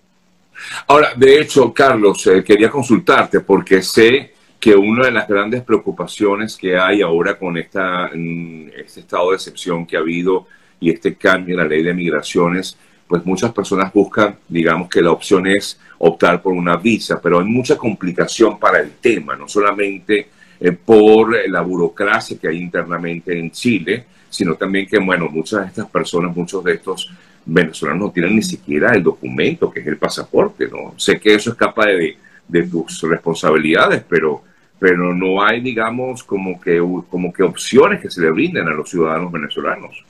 Ahora, 0.87 1.13
de 1.15 1.39
hecho, 1.39 1.71
Carlos, 1.71 2.25
eh, 2.25 2.43
quería 2.43 2.67
consultarte 2.67 3.41
porque 3.41 3.83
sé 3.83 4.33
que 4.59 4.75
una 4.75 5.05
de 5.05 5.11
las 5.11 5.27
grandes 5.27 5.61
preocupaciones 5.61 6.57
que 6.57 6.75
hay 6.75 7.03
ahora 7.03 7.37
con 7.37 7.57
esta, 7.57 8.09
mm, 8.13 8.69
este 8.75 9.01
estado 9.01 9.29
de 9.29 9.35
excepción 9.35 9.85
que 9.85 9.97
ha 9.97 9.99
habido 9.99 10.47
y 10.79 10.89
este 10.89 11.13
cambio 11.13 11.53
en 11.53 11.61
la 11.61 11.67
ley 11.67 11.83
de 11.83 11.93
migraciones, 11.93 12.75
pues 13.07 13.23
muchas 13.23 13.53
personas 13.53 13.93
buscan, 13.93 14.35
digamos 14.47 14.89
que 14.89 15.03
la 15.03 15.11
opción 15.11 15.45
es 15.45 15.79
optar 15.99 16.41
por 16.41 16.53
una 16.53 16.75
visa, 16.75 17.21
pero 17.21 17.39
hay 17.39 17.45
mucha 17.45 17.77
complicación 17.77 18.57
para 18.57 18.79
el 18.79 18.93
tema, 18.93 19.35
no 19.35 19.47
solamente 19.47 20.27
eh, 20.59 20.71
por 20.71 21.37
la 21.47 21.61
burocracia 21.61 22.37
que 22.39 22.47
hay 22.47 22.57
internamente 22.57 23.37
en 23.37 23.51
Chile, 23.51 24.05
sino 24.27 24.55
también 24.55 24.87
que, 24.87 24.97
bueno, 24.99 25.27
muchas 25.29 25.61
de 25.61 25.67
estas 25.67 25.89
personas, 25.89 26.35
muchos 26.35 26.63
de 26.63 26.73
estos 26.73 27.09
venezolanos 27.49 28.07
no 28.07 28.11
tienen 28.11 28.35
ni 28.35 28.43
siquiera 28.43 28.93
el 28.93 29.03
documento, 29.03 29.71
que 29.71 29.79
es 29.79 29.87
el 29.87 29.97
pasaporte, 29.97 30.67
¿no? 30.67 30.93
Sé 30.97 31.19
que 31.19 31.35
eso 31.35 31.51
escapa 31.51 31.87
de, 31.87 32.17
de 32.47 32.63
tus 32.63 33.01
responsabilidades, 33.01 34.03
pero, 34.07 34.43
pero 34.77 35.13
no 35.13 35.41
hay, 35.41 35.61
digamos, 35.61 36.23
como 36.23 36.59
que, 36.59 36.79
como 37.09 37.31
que 37.31 37.43
opciones 37.43 38.01
que 38.01 38.09
se 38.09 38.21
le 38.21 38.31
brinden 38.31 38.67
a 38.67 38.71
los 38.71 38.89
ciudadanos 38.89 39.31
venezolanos. 39.31 40.03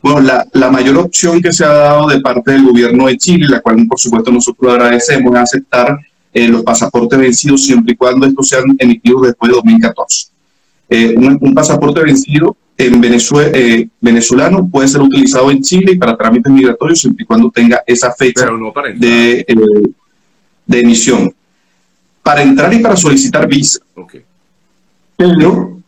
Bueno, 0.00 0.20
la, 0.52 0.70
mayor 0.70 0.96
opción 0.98 1.42
que 1.42 1.52
se 1.52 1.64
ha 1.64 1.72
dado 1.72 2.08
de 2.08 2.20
parte 2.20 2.52
del 2.52 2.64
gobierno 2.64 3.06
de 3.06 3.16
Chile, 3.16 3.46
la 3.48 3.60
cual 3.60 3.84
por 3.88 3.98
supuesto 3.98 4.30
nosotros 4.30 4.72
agradecemos, 4.72 5.34
es 5.34 5.40
aceptar 5.40 5.98
eh, 6.32 6.46
los 6.46 6.62
pasaportes 6.62 7.18
vencidos 7.18 7.64
siempre 7.64 7.94
y 7.94 7.96
cuando 7.96 8.26
estos 8.26 8.48
sean 8.48 8.76
emitidos 8.78 9.22
después 9.22 9.50
de 9.50 9.56
2014. 9.56 10.28
Eh, 10.90 11.14
un, 11.16 11.54
pasaporte 11.54 12.00
vencido 12.00 12.56
en 12.78 13.00
Venezuela, 13.00 13.50
eh, 13.52 13.88
venezolano 14.00 14.68
puede 14.68 14.88
ser 14.88 15.02
utilizado 15.02 15.50
en 15.50 15.60
Chile 15.60 15.96
para 15.96 16.16
trámites 16.16 16.52
migratorios 16.52 17.00
siempre 17.00 17.24
y 17.24 17.26
cuando 17.26 17.50
tenga 17.50 17.82
esa 17.86 18.12
fecha 18.12 18.48
de, 18.96 19.44
de, 20.66 20.80
emisión. 20.80 21.34
Para 22.22 22.42
entrar 22.42 22.72
y 22.72 22.78
para 22.78 22.96
solicitar 22.96 23.48
visa. 23.48 23.80
Pero, 25.16 25.80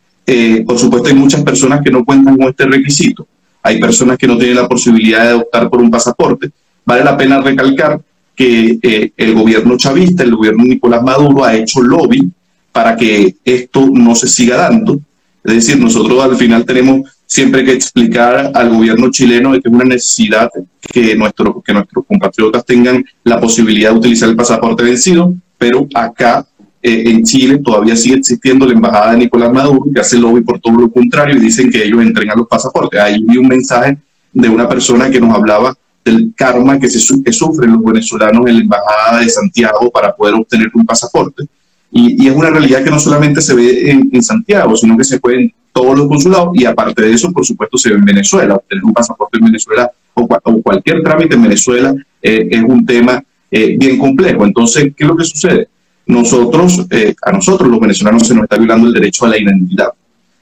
por 0.66 0.78
supuesto, 0.78 1.08
hay 1.08 1.14
muchas 1.14 1.42
personas 1.42 1.80
que 1.82 1.90
no 1.90 2.04
cuentan 2.04 2.36
con 2.36 2.48
este 2.48 2.66
requisito 2.66 3.26
hay 3.62 3.78
personas 3.78 4.16
que 4.18 4.26
no 4.26 4.38
tienen 4.38 4.56
la 4.56 4.68
posibilidad 4.68 5.28
de 5.28 5.34
optar 5.34 5.68
por 5.68 5.80
un 5.80 5.90
pasaporte. 5.90 6.50
Vale 6.84 7.04
la 7.04 7.16
pena 7.16 7.40
recalcar 7.40 8.00
que 8.34 8.78
eh, 8.82 9.12
el 9.16 9.34
gobierno 9.34 9.76
chavista, 9.76 10.22
el 10.22 10.34
gobierno 10.34 10.64
Nicolás 10.64 11.02
Maduro 11.02 11.44
ha 11.44 11.54
hecho 11.54 11.82
lobby 11.82 12.30
para 12.72 12.96
que 12.96 13.36
esto 13.44 13.88
no 13.92 14.14
se 14.14 14.28
siga 14.28 14.56
dando. 14.56 15.00
Es 15.44 15.54
decir, 15.54 15.78
nosotros 15.78 16.22
al 16.22 16.36
final 16.36 16.64
tenemos 16.64 17.10
siempre 17.26 17.64
que 17.64 17.72
explicar 17.72 18.50
al 18.54 18.70
gobierno 18.70 19.10
chileno 19.10 19.52
de 19.52 19.60
que 19.60 19.68
es 19.68 19.74
una 19.74 19.84
necesidad 19.84 20.50
que, 20.80 21.14
nuestro, 21.14 21.62
que 21.62 21.72
nuestros 21.72 22.04
compatriotas 22.06 22.64
tengan 22.64 23.04
la 23.24 23.40
posibilidad 23.40 23.92
de 23.92 23.98
utilizar 23.98 24.28
el 24.28 24.36
pasaporte 24.36 24.82
vencido, 24.82 25.32
pero 25.56 25.86
acá 25.94 26.46
eh, 26.82 27.04
en 27.06 27.22
Chile 27.24 27.58
todavía 27.58 27.94
sigue 27.94 28.16
existiendo 28.16 28.66
la 28.66 28.72
embajada 28.72 29.12
de 29.12 29.18
Nicolás 29.18 29.52
Maduro, 29.52 29.84
que 29.92 30.00
hace 30.00 30.18
lobby 30.18 30.40
por 30.40 30.58
todo 30.60 30.74
lo 30.74 30.90
contrario 30.90 31.36
y 31.36 31.40
dicen 31.40 31.70
que 31.70 31.84
ellos 31.84 32.00
entregan 32.00 32.38
los 32.38 32.48
pasaportes. 32.48 33.00
Ahí 33.00 33.22
vi 33.22 33.36
un 33.36 33.48
mensaje 33.48 33.98
de 34.32 34.48
una 34.48 34.68
persona 34.68 35.10
que 35.10 35.20
nos 35.20 35.34
hablaba 35.34 35.74
del 36.04 36.32
karma 36.34 36.78
que, 36.78 36.88
se, 36.88 36.98
sufren 36.98 37.72
los 37.72 37.84
venezolanos 37.84 38.46
en 38.46 38.54
la 38.54 38.60
embajada 38.62 39.20
de 39.20 39.28
Santiago 39.28 39.90
para 39.90 40.14
poder 40.14 40.34
obtener 40.34 40.70
un 40.74 40.86
pasaporte. 40.86 41.44
Y, 41.92 42.26
es 42.26 42.34
una 42.34 42.50
realidad 42.50 42.84
que 42.84 42.90
no 42.90 42.98
solamente 42.98 43.40
se 43.40 43.54
ve 43.54 43.90
en, 43.90 44.22
Santiago, 44.22 44.76
sino 44.76 44.96
que 44.96 45.04
se 45.04 45.18
ve 45.22 45.34
en 45.34 45.54
todos 45.72 45.98
los 45.98 46.08
consulados 46.08 46.50
y 46.54 46.64
aparte 46.64 47.02
de 47.02 47.12
eso, 47.12 47.32
por 47.32 47.44
supuesto, 47.44 47.78
se 47.78 47.90
ve 47.90 47.96
en 47.96 48.04
Venezuela. 48.04 48.56
Obtener 48.56 48.84
un 48.84 48.92
pasaporte 48.92 49.38
en 49.38 49.44
Venezuela 49.46 49.90
o, 50.14 50.28
cualquier 50.62 51.02
trámite 51.02 51.34
en 51.34 51.42
Venezuela 51.42 51.94
eh, 52.22 52.48
es 52.50 52.62
un 52.62 52.84
tema 52.84 53.22
eh, 53.50 53.76
bien 53.78 53.98
complejo. 53.98 54.44
Entonces, 54.44 54.92
¿qué 54.96 55.04
es 55.04 55.08
lo 55.08 55.16
que 55.16 55.24
sucede? 55.24 55.68
nosotros, 56.10 56.86
eh, 56.90 57.14
a 57.22 57.32
nosotros 57.32 57.70
los 57.70 57.80
venezolanos 57.80 58.26
se 58.26 58.34
nos 58.34 58.44
está 58.44 58.58
violando 58.58 58.88
el 58.88 58.92
derecho 58.92 59.24
a 59.24 59.30
la 59.30 59.38
identidad. 59.38 59.88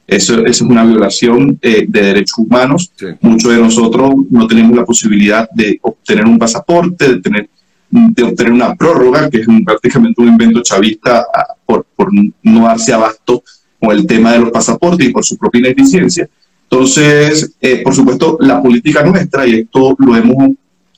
Eso, 0.07 0.45
es 0.47 0.63
una 0.63 0.85
violación 0.85 1.59
eh, 1.61 1.85
de 1.87 2.03
derechos 2.03 2.39
humanos. 2.39 2.91
Muchos 3.21 3.53
de 3.53 3.59
nosotros 3.59 4.15
no 4.31 4.47
tenemos 4.47 4.75
la 4.75 4.85
posibilidad 4.85 5.49
de 5.51 5.79
obtener 5.83 6.25
un 6.25 6.39
pasaporte, 6.39 7.17
de, 7.17 7.21
tener, 7.21 7.51
de 7.91 8.23
obtener 8.23 8.53
una 8.53 8.75
prórroga, 8.75 9.31
que 9.31 9.39
es 9.39 9.47
prácticamente 9.65 10.21
un 10.21 10.29
invento 10.29 10.63
chavista 10.63 11.27
ah, 11.35 11.55
por, 11.65 11.87
por, 11.97 12.11
no 12.43 12.65
darse 12.65 12.93
abasto 12.93 13.43
con 13.81 13.93
el 13.97 14.07
tema 14.07 14.33
de 14.33 14.41
los 14.41 14.51
pasaportes 14.51 15.09
y 15.09 15.13
por 15.13 15.25
su 15.25 15.37
propia 15.37 15.61
ineficiencia. 15.61 16.29
Entonces, 16.71 17.55
eh, 17.61 17.81
por 17.83 17.95
supuesto, 17.95 18.37
la 18.41 18.63
política 18.63 19.03
nuestra, 19.03 19.47
y 19.47 19.61
esto 19.61 19.97
lo 19.99 20.17
hemos 20.17 20.51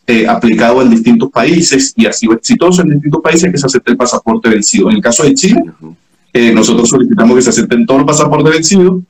eh, 0.07 0.27
aplicado 0.27 0.83
en 0.83 0.91
distintos 0.91 1.31
países 1.31 1.93
y 1.97 2.07
ha 2.07 2.13
sido 2.13 2.33
exitoso 2.33 2.83
en 2.83 2.91
distintos 2.91 3.21
países 3.23 3.53
que 3.53 3.59
se 3.59 3.67
acepte 3.67 3.93
el 3.93 3.97
pasaporte 3.97 4.49
vencido. 4.49 4.91
En 4.91 4.97
el 4.97 5.03
caso 5.03 5.23
de 5.23 5.35
Chile, 5.35 5.63
eh, 6.33 6.53
nosotros 6.53 6.89
solicitamos 6.89 7.37
que 7.37 7.43
se 7.43 7.51
acepten 7.51 7.87
todos 7.87 8.01
los 8.01 8.07
pasaportes 8.07 8.53
vencidos, 8.53 9.03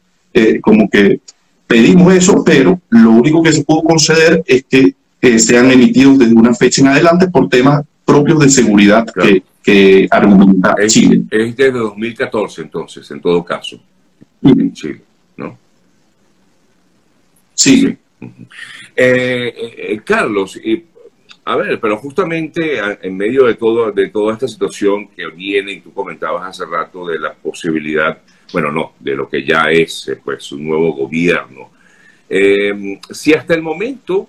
como 0.60 0.88
que 0.88 1.20
pedimos 1.66 2.14
eso, 2.14 2.44
pero 2.44 2.80
lo 2.90 3.10
único 3.10 3.42
que 3.42 3.52
se 3.52 3.64
pudo 3.64 3.82
conceder 3.82 4.42
es 4.46 4.64
que 4.68 4.94
sean 5.38 5.70
emitidos 5.70 6.18
desde 6.18 6.34
una 6.34 6.54
fecha 6.54 6.82
en 6.82 6.88
adelante 6.88 7.28
por 7.28 7.48
temas 7.48 7.84
propios 8.04 8.40
de 8.40 8.48
seguridad 8.48 9.06
que, 9.06 9.42
que 9.62 10.08
argumenta 10.10 10.74
Chile. 10.86 11.22
Es 11.30 11.56
desde 11.56 11.78
2014 11.78 12.62
entonces, 12.62 13.10
en 13.10 13.20
todo 13.20 13.44
caso, 13.44 13.80
en 14.42 14.72
Chile, 14.72 15.02
¿no? 15.36 15.58
Sí. 17.54 17.96
Carlos, 20.04 20.58
a 21.44 21.56
ver, 21.56 21.80
pero 21.80 21.96
justamente 21.96 22.78
en 23.02 23.16
medio 23.16 23.46
de 23.46 23.54
todo 23.54 23.90
de 23.90 24.08
toda 24.08 24.34
esta 24.34 24.46
situación 24.46 25.08
que 25.08 25.26
viene 25.28 25.72
y 25.72 25.80
tú 25.80 25.92
comentabas 25.92 26.48
hace 26.48 26.64
rato 26.64 27.06
de 27.06 27.18
la 27.18 27.32
posibilidad, 27.32 28.18
bueno, 28.52 28.70
no, 28.70 28.92
de 29.00 29.16
lo 29.16 29.28
que 29.28 29.44
ya 29.44 29.64
es 29.70 30.08
eh, 30.08 30.18
pues 30.22 30.52
un 30.52 30.68
nuevo 30.68 30.92
gobierno. 30.92 31.70
Eh, 32.28 33.00
si 33.10 33.32
hasta 33.32 33.54
el 33.54 33.62
momento 33.62 34.28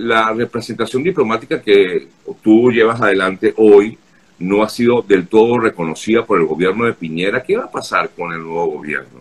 la 0.00 0.32
representación 0.32 1.02
diplomática 1.02 1.60
que 1.60 2.08
tú 2.42 2.70
llevas 2.70 3.00
adelante 3.00 3.52
hoy 3.56 3.98
no 4.38 4.62
ha 4.62 4.68
sido 4.68 5.02
del 5.02 5.26
todo 5.26 5.58
reconocida 5.58 6.24
por 6.24 6.40
el 6.40 6.46
gobierno 6.46 6.86
de 6.86 6.94
Piñera, 6.94 7.42
¿qué 7.42 7.58
va 7.58 7.64
a 7.64 7.70
pasar 7.70 8.10
con 8.16 8.32
el 8.32 8.40
nuevo 8.40 8.66
gobierno? 8.66 9.20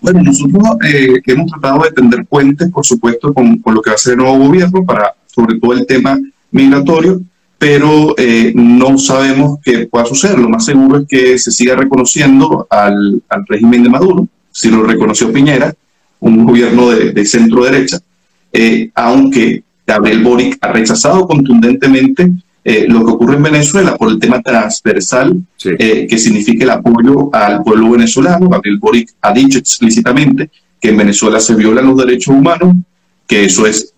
Bueno, 0.00 0.22
nosotros 0.22 0.62
eh, 0.84 1.20
hemos 1.26 1.50
tratado 1.50 1.84
de 1.84 1.92
tender 1.92 2.24
puentes, 2.24 2.70
por 2.70 2.84
supuesto, 2.84 3.32
con, 3.32 3.58
con, 3.58 3.74
lo 3.74 3.82
que 3.82 3.90
va 3.90 3.94
a 3.94 3.98
ser 3.98 4.14
el 4.14 4.20
nuevo 4.20 4.38
gobierno, 4.38 4.84
para 4.84 5.14
sobre 5.26 5.60
todo 5.60 5.74
el 5.74 5.86
tema 5.86 6.18
migratorio, 6.50 7.20
pero 7.58 8.14
eh, 8.18 8.52
no 8.56 8.98
sabemos 8.98 9.60
qué 9.62 9.86
pueda 9.86 10.06
suceder. 10.06 10.38
Lo 10.38 10.48
más 10.48 10.64
seguro 10.64 10.98
es 10.98 11.06
que 11.06 11.38
se 11.38 11.52
siga 11.52 11.76
reconociendo 11.76 12.66
al, 12.68 13.22
al 13.28 13.46
régimen 13.46 13.84
de 13.84 13.90
Maduro, 13.90 14.26
si 14.50 14.70
lo 14.70 14.82
reconoció 14.82 15.32
Piñera, 15.32 15.72
un 16.18 16.46
gobierno 16.46 16.90
de, 16.90 17.12
de 17.12 17.24
centro 17.24 17.64
derecha, 17.64 17.98
eh, 18.52 18.90
aunque 18.94 19.62
Gabriel 19.86 20.22
Boric 20.22 20.58
ha 20.60 20.72
rechazado 20.72 21.26
contundentemente 21.26 22.30
eh, 22.64 22.86
lo 22.88 23.04
que 23.04 23.10
ocurre 23.10 23.36
en 23.36 23.42
Venezuela 23.42 23.96
por 23.96 24.08
el 24.08 24.20
tema 24.20 24.40
transversal 24.40 25.42
eh, 25.64 26.06
que 26.08 26.16
significa 26.16 26.62
el 26.62 26.70
apoyo 26.70 27.28
al 27.34 27.62
pueblo 27.62 27.90
venezolano. 27.90 28.48
Gabriel 28.48 28.78
Boric 28.78 29.10
ha 29.20 29.32
dicho 29.32 29.58
explícitamente 29.58 30.48
que 30.80 30.90
en 30.90 30.96
Venezuela 30.96 31.40
se 31.40 31.56
violan 31.56 31.86
los 31.86 31.96
derechos 31.96 32.34
humanos, 32.34 32.76
que 33.26 33.46
eso 33.46 33.66
es 33.66 33.92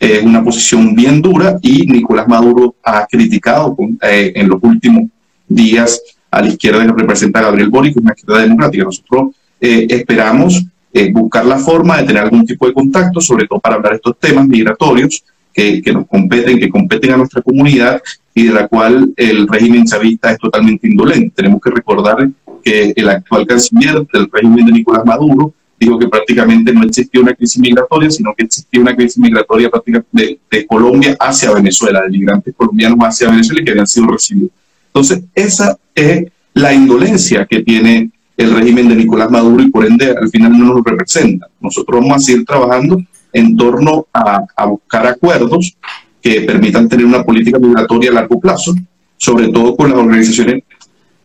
eh, 0.00 0.20
una 0.24 0.42
posición 0.42 0.96
bien 0.96 1.22
dura 1.22 1.58
y 1.62 1.86
Nicolás 1.86 2.26
Maduro 2.26 2.74
ha 2.82 3.06
criticado 3.06 3.76
en 4.00 4.48
los 4.48 4.58
últimos 4.62 5.04
días 5.46 6.00
a 6.30 6.42
la 6.42 6.48
izquierda 6.48 6.84
que 6.84 6.92
representa 6.92 7.38
a 7.38 7.42
Gabriel 7.42 7.70
Boric, 7.70 7.96
una 7.96 8.14
izquierda 8.16 8.42
democrática. 8.42 8.84
Nosotros 8.84 9.28
esperamos 9.60 10.64
buscar 11.12 11.46
la 11.46 11.58
forma 11.58 11.98
de 11.98 12.04
tener 12.04 12.22
algún 12.22 12.44
tipo 12.46 12.66
de 12.66 12.72
contacto, 12.72 13.20
sobre 13.20 13.46
todo 13.46 13.60
para 13.60 13.76
hablar 13.76 13.92
de 13.92 13.96
estos 13.96 14.18
temas 14.18 14.46
migratorios, 14.46 15.24
que, 15.52 15.92
nos 15.92 16.06
competen, 16.06 16.58
que 16.58 16.68
competen 16.68 17.12
a 17.12 17.16
nuestra 17.16 17.42
comunidad 17.42 18.00
y 18.32 18.44
de 18.44 18.52
la 18.52 18.68
cual 18.68 19.12
el 19.16 19.48
régimen 19.48 19.84
chavista 19.84 20.30
es 20.30 20.38
totalmente 20.38 20.86
indolente. 20.86 21.32
Tenemos 21.34 21.60
que 21.60 21.70
recordar 21.70 22.28
que 22.62 22.92
el 22.94 23.08
actual 23.08 23.46
canciller 23.46 24.06
del 24.12 24.28
régimen 24.30 24.66
de 24.66 24.72
Nicolás 24.72 25.04
Maduro 25.04 25.52
dijo 25.80 25.98
que 25.98 26.08
prácticamente 26.08 26.72
no 26.72 26.84
existía 26.84 27.20
una 27.20 27.34
crisis 27.34 27.60
migratoria, 27.60 28.10
sino 28.10 28.34
que 28.36 28.44
existía 28.44 28.80
una 28.80 28.94
crisis 28.94 29.18
migratoria 29.18 29.70
de, 30.12 30.38
de 30.50 30.66
Colombia 30.66 31.16
hacia 31.18 31.52
Venezuela, 31.52 32.02
de 32.02 32.10
migrantes 32.10 32.54
colombianos 32.56 32.98
hacia 33.00 33.30
Venezuela 33.30 33.60
y 33.60 33.64
que 33.64 33.70
habían 33.72 33.86
sido 33.86 34.06
recibidos. 34.08 34.50
Entonces, 34.86 35.24
esa 35.34 35.76
es 35.94 36.26
la 36.54 36.72
indolencia 36.72 37.46
que 37.46 37.62
tiene 37.62 38.10
el 38.38 38.54
régimen 38.54 38.88
de 38.88 38.94
Nicolás 38.94 39.30
Maduro 39.30 39.62
y 39.62 39.68
por 39.68 39.84
ende 39.84 40.14
al 40.16 40.30
final 40.30 40.56
no 40.56 40.74
nos 40.74 40.84
representa. 40.84 41.48
Nosotros 41.60 42.00
vamos 42.00 42.16
a 42.16 42.20
seguir 42.20 42.44
trabajando 42.44 43.02
en 43.32 43.56
torno 43.56 44.06
a, 44.12 44.66
buscar 44.66 45.08
acuerdos 45.08 45.76
que 46.22 46.42
permitan 46.42 46.88
tener 46.88 47.04
una 47.04 47.24
política 47.24 47.58
migratoria 47.58 48.10
a 48.10 48.14
largo 48.14 48.38
plazo, 48.40 48.74
sobre 49.16 49.48
todo 49.48 49.76
con 49.76 49.90
las 49.90 49.98
organizaciones 49.98 50.62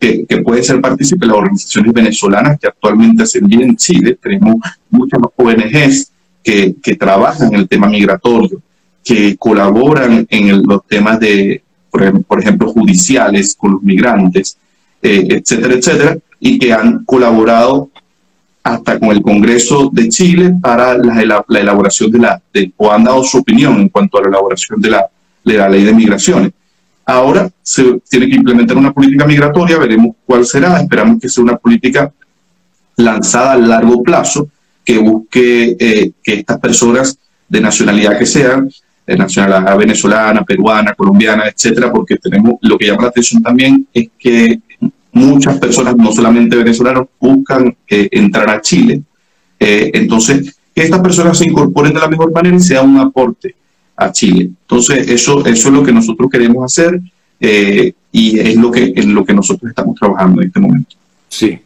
que, 0.00 0.26
pueden 0.44 0.64
ser 0.64 0.80
partícipes, 0.80 1.28
las 1.28 1.38
organizaciones 1.38 1.92
venezolanas 1.92 2.58
que 2.58 2.66
actualmente 2.66 3.22
hacen 3.22 3.46
bien 3.46 3.62
en 3.62 3.76
Chile. 3.76 4.18
Tenemos 4.20 4.56
muchas 4.90 5.20
ONGs 5.36 6.10
que, 6.42 6.74
que 6.82 6.96
trabajan 6.96 7.54
en 7.54 7.60
el 7.60 7.68
tema 7.68 7.86
migratorio, 7.86 8.60
que 9.04 9.36
colaboran 9.36 10.26
en 10.28 10.62
los 10.66 10.84
temas 10.88 11.20
de, 11.20 11.62
por, 11.90 12.40
ejemplo, 12.40 12.72
judiciales 12.72 13.54
con 13.56 13.72
los 13.74 13.82
migrantes, 13.82 14.58
eh, 15.00 15.26
etcétera, 15.30 15.74
etcétera, 15.74 16.18
y 16.46 16.58
que 16.58 16.74
han 16.74 17.06
colaborado 17.06 17.88
hasta 18.62 18.98
con 18.98 19.08
el 19.12 19.22
Congreso 19.22 19.88
de 19.90 20.10
Chile 20.10 20.54
para 20.60 20.94
la, 20.98 21.42
elaboración 21.48 22.10
de 22.10 22.18
la, 22.18 22.42
o 22.76 22.92
han 22.92 23.02
dado 23.02 23.24
su 23.24 23.38
opinión 23.38 23.80
en 23.80 23.88
cuanto 23.88 24.18
a 24.18 24.22
la 24.22 24.28
elaboración 24.28 24.78
de 24.78 24.90
la, 24.90 25.06
de 25.42 25.54
la 25.54 25.70
ley 25.70 25.84
de 25.84 25.94
migraciones. 25.94 26.52
Ahora 27.06 27.48
se 27.62 27.98
tiene 28.10 28.28
que 28.28 28.36
implementar 28.36 28.76
una 28.76 28.92
política 28.92 29.24
migratoria, 29.24 29.78
veremos 29.78 30.16
cuál 30.26 30.44
será, 30.44 30.78
esperamos 30.78 31.18
que 31.18 31.30
sea 31.30 31.44
una 31.44 31.56
política 31.56 32.12
lanzada 32.96 33.52
a 33.52 33.56
largo 33.56 34.02
plazo, 34.02 34.46
que 34.84 34.98
busque 34.98 35.76
eh, 35.80 36.12
que 36.22 36.34
estas 36.34 36.60
personas 36.60 37.18
de 37.48 37.60
nacionalidad 37.62 38.18
que 38.18 38.26
sean, 38.26 38.68
de 39.06 39.16
nacionalidad 39.16 39.78
venezolana, 39.78 40.44
peruana, 40.44 40.92
colombiana, 40.92 41.44
etcétera, 41.48 41.90
porque 41.90 42.16
tenemos, 42.16 42.56
lo 42.60 42.76
que 42.76 42.88
llama 42.88 43.04
la 43.04 43.08
atención 43.08 43.42
también 43.42 43.86
es 43.94 44.08
que 44.18 44.60
muchas 45.14 45.58
personas, 45.58 45.96
no 45.96 46.12
solamente 46.12 46.56
venezolanos, 46.56 47.08
buscan 47.20 47.76
eh, 47.88 48.08
entrar 48.10 48.50
a 48.50 48.60
Chile. 48.60 49.02
Eh, 49.58 49.90
entonces, 49.94 50.58
que 50.74 50.82
estas 50.82 51.00
personas 51.00 51.38
se 51.38 51.46
incorporen 51.46 51.94
de 51.94 52.00
la 52.00 52.08
mejor 52.08 52.32
manera 52.32 52.56
y 52.56 52.60
sea 52.60 52.82
un 52.82 52.98
aporte 52.98 53.54
a 53.96 54.10
Chile. 54.12 54.50
Entonces, 54.60 55.08
eso, 55.08 55.44
eso 55.46 55.68
es 55.68 55.74
lo 55.74 55.82
que 55.82 55.92
nosotros 55.92 56.28
queremos 56.30 56.64
hacer 56.64 57.00
eh, 57.40 57.92
y 58.10 58.38
es 58.38 58.56
lo, 58.56 58.70
que, 58.70 58.92
es 58.94 59.06
lo 59.06 59.24
que 59.24 59.34
nosotros 59.34 59.68
estamos 59.70 59.98
trabajando 59.98 60.40
en 60.40 60.48
este 60.48 60.60
momento. 60.60 60.96
Sí. 61.28 61.58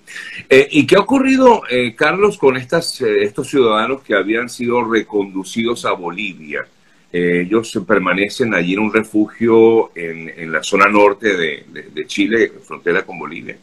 Eh, 0.49 0.69
¿Y 0.71 0.87
qué 0.87 0.97
ha 0.97 1.01
ocurrido, 1.01 1.63
eh, 1.71 1.95
Carlos, 1.95 2.39
con 2.39 2.57
estas, 2.57 3.01
estos 3.01 3.49
ciudadanos 3.49 4.03
que 4.03 4.15
habían 4.15 4.49
sido 4.49 4.85
reconducidos 4.85 5.85
a 5.85 5.93
Bolivia? 5.93 6.67
Ellos 7.13 7.79
permanecen 7.87 8.55
allí 8.55 8.75
en 8.75 8.81
un 8.81 8.93
refugio 8.93 9.91
en, 9.95 10.31
en 10.37 10.53
la 10.53 10.63
zona 10.63 10.89
norte 10.89 11.37
de, 11.37 11.65
de 11.95 12.07
Chile, 12.07 12.53
frontera 12.63 13.05
con 13.05 13.19
Bolivia. 13.19 13.57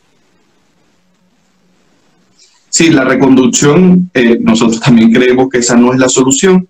Sí, 2.70 2.90
la 2.90 3.06
reconducción, 3.06 4.12
nosotros 4.42 4.82
también 4.82 5.14
creemos 5.14 5.50
que 5.50 5.60
esa 5.60 5.78
no 5.78 5.94
es 5.94 6.00
la 6.00 6.10
solución. 6.10 6.68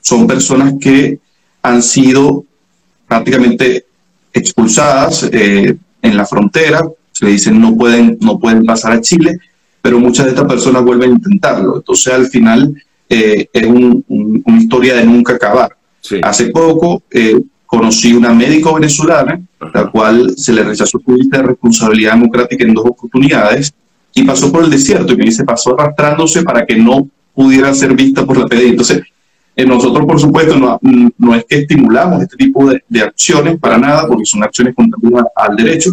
son 0.00 0.26
personas 0.28 0.74
que 0.80 1.18
han 1.62 1.82
sido 1.82 2.44
prácticamente 3.08 3.86
expulsadas 4.32 5.28
eh, 5.32 5.76
en 6.00 6.16
la 6.16 6.24
frontera, 6.24 6.80
se 7.10 7.24
le 7.24 7.32
dicen 7.32 7.60
no 7.60 7.76
pueden, 7.76 8.18
no 8.20 8.38
pueden 8.38 8.64
pasar 8.64 8.92
a 8.92 9.00
Chile, 9.00 9.38
pero 9.82 9.98
muchas 9.98 10.26
de 10.26 10.30
estas 10.32 10.46
personas 10.46 10.84
vuelven 10.84 11.10
a 11.10 11.14
intentarlo. 11.14 11.78
Entonces 11.78 12.12
al 12.12 12.28
final 12.28 12.80
eh, 13.08 13.48
es 13.52 13.66
una 13.66 14.58
historia 14.58 14.96
de 14.96 15.04
nunca 15.04 15.34
acabar. 15.34 15.76
Hace 16.22 16.46
poco 16.50 17.02
eh, 17.10 17.40
conocí 17.66 18.12
una 18.12 18.32
médico 18.32 18.74
venezolana, 18.74 19.40
la 19.74 19.90
cual 19.90 20.34
se 20.36 20.52
le 20.52 20.62
rechazó 20.62 20.98
su 20.98 21.28
de 21.30 21.42
responsabilidad 21.42 22.12
democrática 22.12 22.64
en 22.64 22.74
dos 22.74 22.86
oportunidades 22.86 23.74
y 24.14 24.22
pasó 24.24 24.50
por 24.50 24.64
el 24.64 24.70
desierto 24.70 25.12
y 25.12 25.16
me 25.16 25.24
dice, 25.24 25.44
pasó 25.44 25.78
arrastrándose 25.78 26.42
para 26.42 26.64
que 26.64 26.76
no 26.76 27.08
pudiera 27.34 27.72
ser 27.74 27.94
vista 27.94 28.24
por 28.24 28.38
la 28.38 28.46
PDI. 28.46 28.70
Entonces, 28.70 29.02
eh, 29.54 29.66
nosotros, 29.66 30.06
por 30.06 30.20
supuesto, 30.20 30.56
no, 30.56 30.78
no, 31.18 31.34
es 31.34 31.44
que 31.44 31.58
estimulamos 31.58 32.22
este 32.22 32.36
tipo 32.36 32.70
de, 32.70 32.82
de, 32.88 33.02
acciones 33.02 33.58
para 33.58 33.76
nada, 33.76 34.06
porque 34.06 34.24
son 34.24 34.42
acciones 34.42 34.74
contrarias 34.74 35.24
al 35.34 35.56
derecho, 35.56 35.90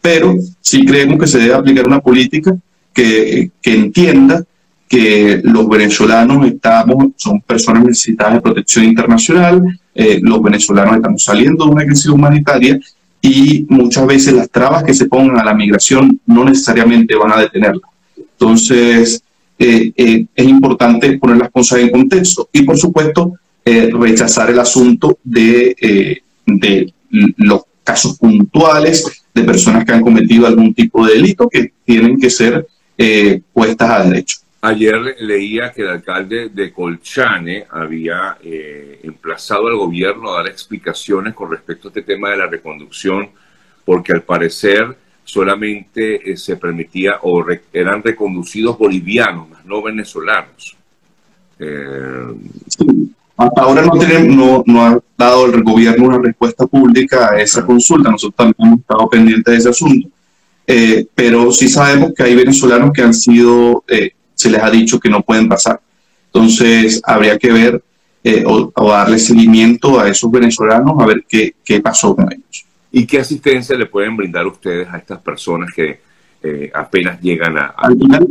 pero 0.00 0.34
sí 0.60 0.84
creemos 0.84 1.18
que 1.18 1.26
se 1.26 1.38
debe 1.38 1.54
aplicar 1.54 1.86
una 1.86 2.00
política 2.00 2.56
que, 2.92 3.50
que 3.62 3.74
entienda 3.74 4.44
que 4.88 5.40
los 5.42 5.68
venezolanos 5.68 6.46
estamos, 6.46 7.08
son 7.16 7.40
personas 7.40 7.84
necesitadas 7.84 8.34
de 8.34 8.40
protección 8.40 8.84
internacional, 8.84 9.80
eh, 9.94 10.18
los 10.22 10.42
venezolanos 10.42 10.96
estamos 10.96 11.22
saliendo 11.22 11.64
de 11.64 11.70
una 11.70 11.84
crisis 11.84 12.06
humanitaria 12.06 12.78
y 13.20 13.64
muchas 13.68 14.06
veces 14.06 14.34
las 14.34 14.50
trabas 14.50 14.82
que 14.82 14.92
se 14.92 15.06
pongan 15.06 15.38
a 15.38 15.44
la 15.44 15.54
migración 15.54 16.20
no 16.26 16.44
necesariamente 16.44 17.14
van 17.14 17.32
a 17.32 17.40
detenerla. 17.40 17.88
Entonces, 18.16 19.22
eh, 19.58 19.92
eh, 19.96 20.26
es 20.34 20.48
importante 20.48 21.16
poner 21.18 21.38
las 21.38 21.50
cosas 21.50 21.78
en 21.78 21.90
contexto 21.90 22.48
y, 22.52 22.62
por 22.62 22.76
supuesto, 22.76 23.32
rechazar 23.64 24.50
el 24.50 24.58
asunto 24.58 25.18
de, 25.24 26.20
de 26.44 26.92
los 27.08 27.62
casos 27.82 28.18
puntuales 28.18 29.24
de 29.32 29.42
personas 29.42 29.86
que 29.86 29.92
han 29.92 30.02
cometido 30.02 30.46
algún 30.46 30.74
tipo 30.74 31.06
de 31.06 31.14
delito 31.14 31.48
que 31.48 31.72
tienen 31.82 32.20
que 32.20 32.28
ser 32.28 32.66
puestas 33.54 33.90
a 33.90 34.04
derecho. 34.04 34.43
Ayer 34.66 35.16
leía 35.20 35.72
que 35.72 35.82
el 35.82 35.88
alcalde 35.88 36.48
de 36.48 36.72
Colchane 36.72 37.66
había 37.70 38.38
emplazado 38.42 39.68
al 39.68 39.76
gobierno 39.76 40.30
a 40.30 40.36
dar 40.36 40.46
explicaciones 40.48 41.34
con 41.34 41.50
respecto 41.50 41.88
a 41.88 41.90
este 41.90 42.02
tema 42.02 42.30
de 42.30 42.38
la 42.38 42.46
reconducción, 42.46 43.28
porque 43.84 44.12
al 44.12 44.22
parecer 44.22 44.96
solamente 45.24 46.30
eh, 46.30 46.36
se 46.36 46.56
permitía 46.56 47.18
o 47.22 47.44
eran 47.72 48.02
reconducidos 48.02 48.78
bolivianos, 48.78 49.48
no 49.64 49.82
venezolanos. 49.82 50.76
Eh, 51.58 52.34
hasta 53.36 53.62
ahora 53.62 53.82
no, 53.82 53.92
tenemos, 53.98 54.62
no, 54.66 54.84
ha 54.84 55.00
dado 55.16 55.46
el 55.46 55.62
gobierno 55.62 56.06
una 56.06 56.18
respuesta 56.18 56.66
pública 56.66 57.32
a 57.32 57.40
esa 57.40 57.66
consulta. 57.66 58.10
Nosotros 58.10 58.36
también 58.36 58.54
hemos 58.60 58.80
estado 58.80 59.08
pendientes 59.08 59.52
de 59.52 59.58
ese 59.58 59.68
asunto. 59.70 60.08
Eh, 60.66 61.06
pero 61.14 61.50
sí 61.50 61.68
sabemos 61.68 62.12
que 62.16 62.22
hay 62.22 62.34
venezolanos 62.34 62.92
que 62.92 63.02
han 63.02 63.12
sido, 63.12 63.84
se 64.34 64.50
les 64.50 64.62
ha 64.62 64.70
dicho 64.70 64.98
que 65.00 65.08
no 65.08 65.22
pueden 65.22 65.48
pasar. 65.48 65.80
Entonces 66.26 67.00
habría 67.04 67.38
que 67.38 67.52
ver 67.52 67.82
o, 68.46 68.72
o, 68.74 68.90
darle 68.90 69.18
seguimiento 69.18 70.00
a 70.00 70.08
esos 70.08 70.30
venezolanos 70.30 70.94
a 70.98 71.06
ver 71.06 71.24
qué, 71.28 71.54
qué 71.62 71.80
pasó 71.80 72.16
con 72.16 72.32
ellos. 72.32 72.64
¿Y 72.90 73.06
qué 73.06 73.18
asistencia 73.18 73.76
le 73.76 73.86
pueden 73.86 74.16
brindar 74.16 74.46
ustedes 74.46 74.88
a 74.88 74.96
estas 74.96 75.18
personas 75.18 75.70
que 75.74 76.00
eh, 76.46 76.70
apenas 76.74 77.20
llegan 77.22 77.56
a... 77.56 77.74
Al 77.76 77.96
final, 77.96 78.28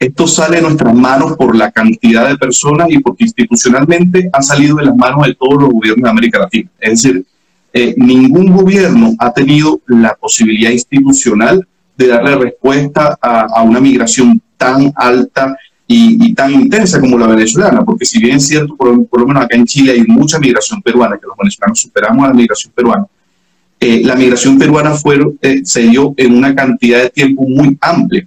esto, 0.00 0.26
sale 0.26 0.56
de 0.56 0.62
nuestras 0.62 0.92
manos 0.92 1.36
por 1.36 1.56
la 1.56 1.70
cantidad 1.70 2.28
de 2.28 2.36
personas 2.36 2.90
y 2.90 2.98
porque 2.98 3.22
institucionalmente 3.22 4.28
ha 4.32 4.42
salido 4.42 4.76
de 4.76 4.86
las 4.86 4.96
manos 4.96 5.24
de 5.24 5.34
todos 5.36 5.62
los 5.62 5.70
gobiernos 5.70 6.02
de 6.02 6.10
América 6.10 6.40
Latina. 6.40 6.68
Es 6.80 7.02
decir, 7.02 7.24
eh, 7.72 7.94
ningún 7.96 8.54
gobierno 8.54 9.14
ha 9.20 9.32
tenido 9.32 9.80
la 9.86 10.16
posibilidad 10.16 10.72
institucional 10.72 11.66
de 11.96 12.06
darle 12.08 12.36
respuesta 12.36 13.18
a, 13.20 13.62
una 13.62 13.80
migración 13.80 14.40
tan 14.56 14.92
alta 14.96 15.56
y, 15.86 16.34
tan 16.34 16.52
intensa 16.52 17.00
como 17.00 17.18
la 17.18 17.26
venezolana, 17.26 17.84
porque 17.84 18.04
si 18.04 18.20
bien 18.20 18.36
es 18.36 18.46
cierto, 18.46 18.76
por, 18.76 19.06
por, 19.06 19.20
lo 19.20 19.26
menos 19.26 19.44
acá 19.44 19.56
en 19.56 19.64
Chile 19.64 19.92
hay 19.92 20.04
mucha 20.04 20.38
migración 20.38 20.82
peruana, 20.82 21.16
que 21.18 21.26
los 21.26 21.36
venezolanos 21.36 21.80
superamos 21.80 22.24
a 22.24 22.28
la 22.28 22.34
migración 22.34 22.72
peruana, 22.74 23.06
eh, 23.80 24.02
la 24.02 24.16
migración 24.16 24.58
peruana 24.58 24.92
fue, 24.92 25.20
eh, 25.42 25.60
se 25.64 25.82
dio 25.82 26.14
en 26.16 26.34
una 26.34 26.54
cantidad 26.54 27.02
de 27.02 27.10
tiempo 27.10 27.42
muy 27.46 27.76
amplia. 27.80 28.26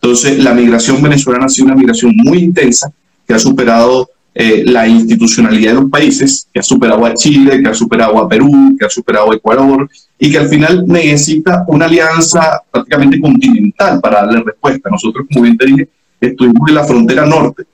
Entonces, 0.00 0.38
la 0.38 0.54
migración 0.54 1.02
venezolana 1.02 1.46
ha 1.46 1.48
sido 1.48 1.66
una 1.66 1.74
migración 1.74 2.12
muy 2.14 2.38
intensa 2.38 2.92
que 3.26 3.34
ha 3.34 3.38
superado 3.38 4.08
eh, 4.38 4.64
la 4.66 4.86
institucionalidad 4.86 5.72
de 5.72 5.80
los 5.80 5.90
países, 5.90 6.46
que 6.52 6.60
ha 6.60 6.62
superado 6.62 7.06
a 7.06 7.14
Chile, 7.14 7.62
que 7.62 7.70
ha 7.70 7.74
superado 7.74 8.18
a 8.18 8.28
Perú, 8.28 8.76
que 8.78 8.84
ha 8.84 8.90
superado 8.90 9.32
a 9.32 9.34
Ecuador 9.34 9.88
y 10.18 10.30
que 10.30 10.36
al 10.36 10.48
final 10.48 10.86
necesita 10.86 11.64
una 11.68 11.86
alianza 11.86 12.60
prácticamente 12.70 13.18
continental 13.18 13.98
para 13.98 14.26
darle 14.26 14.42
respuesta. 14.44 14.90
Nosotros, 14.90 15.26
como 15.32 15.44
bien 15.44 15.56
te 15.56 15.64
dije, 15.64 15.88
estuvimos 16.20 16.68
en 16.68 16.74
la 16.74 16.84
frontera 16.84 17.24
norte, 17.24 17.64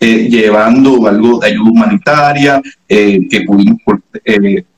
llevando 0.00 1.06
algo 1.06 1.38
de 1.38 1.48
ayuda 1.48 1.70
humanitaria, 1.70 2.62
que 2.88 3.44
pudimos 3.46 3.78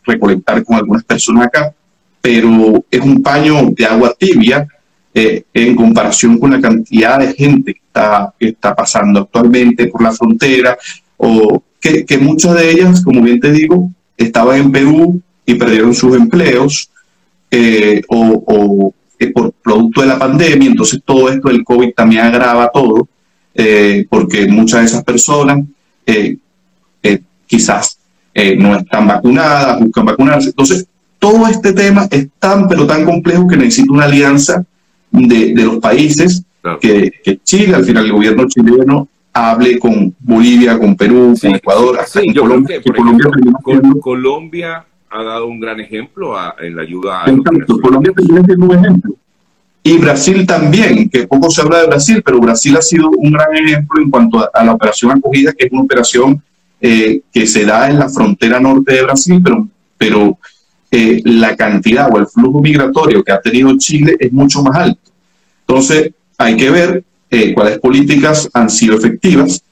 recolectar 0.05 0.65
con 0.65 0.77
algunas 0.77 1.05
personas 1.05 1.47
acá, 1.47 1.73
pero 2.21 2.85
es 2.91 3.01
un 3.01 3.23
paño 3.23 3.71
de 3.71 3.87
agua 3.87 4.13
tibia 4.19 4.67
eh, 5.15 5.45
en 5.53 5.77
comparación 5.77 6.39
con 6.39 6.53
la 6.53 6.61
cantidad 6.61 7.19
de 7.19 7.35
gente 7.35 7.75
que 7.75 7.81
está, 7.87 8.33
que 8.39 8.49
está 8.49 8.75
pasando 8.75 9.21
actualmente 9.21 9.89
por 9.89 10.03
la 10.03 10.13
frontera, 10.13 10.79
o 11.25 11.63
que, 11.81 12.05
que 12.05 12.19
muchas 12.19 12.55
de 12.57 12.71
ellas, 12.73 13.01
como 13.01 13.23
bien 13.23 13.39
te 13.39 13.53
digo, 13.53 13.91
estaban 14.17 14.59
en 14.59 14.73
Perú 14.73 15.23
y 15.47 15.55
perdieron 15.55 15.95
sus 15.95 16.17
empleos, 16.17 16.91
eh, 17.51 18.03
o, 18.09 18.43
o 18.47 18.95
por 19.33 19.53
producto 19.53 20.01
de 20.01 20.09
la 20.09 20.19
pandemia, 20.19 20.69
entonces 20.69 21.01
todo 21.05 21.29
esto 21.29 21.49
del 21.49 21.63
COVID 21.63 21.95
también 21.95 22.23
agrava 22.23 22.69
todo, 22.73 23.09
eh, 23.55 24.05
porque 24.11 24.49
muchas 24.49 24.81
de 24.81 24.87
esas 24.87 25.05
personas 25.05 25.65
quizás 27.47 27.99
eh, 28.35 28.57
no 28.57 28.77
están 28.77 29.07
vacunadas, 29.07 29.79
buscan 29.79 30.07
vacunarse. 30.07 30.49
Entonces, 30.49 30.87
todo 31.19 31.47
este 31.47 31.73
tema 31.73 32.09
es 32.11 32.29
tan, 32.39 32.67
pero 32.67 32.87
tan 32.87 33.05
complejo 33.05 33.47
que 33.47 33.57
necesita 33.57 33.93
una 33.93 34.07
alianza 34.07 34.65
de, 35.11 35.55
de 35.55 35.65
los 35.65 35.77
países, 35.77 36.43
que, 36.81 37.13
que, 37.23 37.39
Chile, 37.45 37.75
al 37.75 37.85
final 37.85 38.07
el 38.07 38.13
gobierno 38.13 38.49
chileno, 38.49 39.09
hable 39.33 39.79
con 39.79 40.15
Bolivia, 40.19 40.79
con 40.79 40.95
Perú, 40.97 41.35
con 41.41 41.55
Ecuador. 41.55 41.99
Sí, 42.07 42.33
Colombia, 42.35 42.81
Colombia, 42.83 43.31
Colombia, 44.01 44.85
ha 45.11 45.23
dado 45.23 45.47
un 45.47 45.61
gran 45.61 45.81
ejemplo 45.81 46.35
en 46.61 46.77
la 46.77 46.83
ayuda 46.83 47.23
a 47.23 47.25
Colombia 47.25 48.13
también 48.15 48.51
es 48.51 48.57
un 48.57 48.79
ejemplo. 48.79 49.15
Y 49.85 49.99
Brasil 49.99 50.47
también, 50.47 51.09
que 51.09 51.27
poco 51.27 51.51
se 51.51 51.61
habla 51.61 51.81
de 51.81 51.87
Brasil, 51.89 52.23
pero 52.25 52.41
Brasil 52.41 52.77
ha 52.77 52.83
sido 52.83 53.11
un 53.11 53.33
gran 53.33 53.53
ejemplo 53.57 54.01
en 54.01 54.11
cuanto 54.11 54.49
a 54.53 54.65
la 54.65 54.73
operación 54.73 55.11
acogida, 55.11 55.53
que 55.53 55.67
es 55.67 55.73
una 55.73 55.83
operación 55.83 56.41
eh, 56.81 57.21
que 57.33 57.47
se 57.47 57.65
da 57.65 57.91
en 57.91 57.99
la 57.99 58.09
frontera 58.09 58.61
norte 58.61 58.95
de 58.95 59.03
Brasil, 59.03 59.41
pero, 59.43 59.67
pero 59.99 60.39
eh, 60.91 61.21
la 61.25 61.57
cantidad 61.57 62.09
o 62.13 62.19
el 62.19 62.29
flujo 62.29 62.61
migratorio 62.61 63.25
que 63.25 63.33
ha 63.33 63.41
tenido 63.41 63.77
Chile 63.77 64.17
es 64.21 64.33
mucho 64.33 64.63
más 64.63 64.77
alto. 64.77 65.11
Entonces, 65.67 66.13
hay 66.39 66.57
que 66.57 66.71
ver 66.71 67.05
eh, 67.33 67.55
cuáles 67.55 67.79
políticas 67.79 68.49
han 68.53 68.71
sido 68.71 68.97
efectivas. 68.97 69.63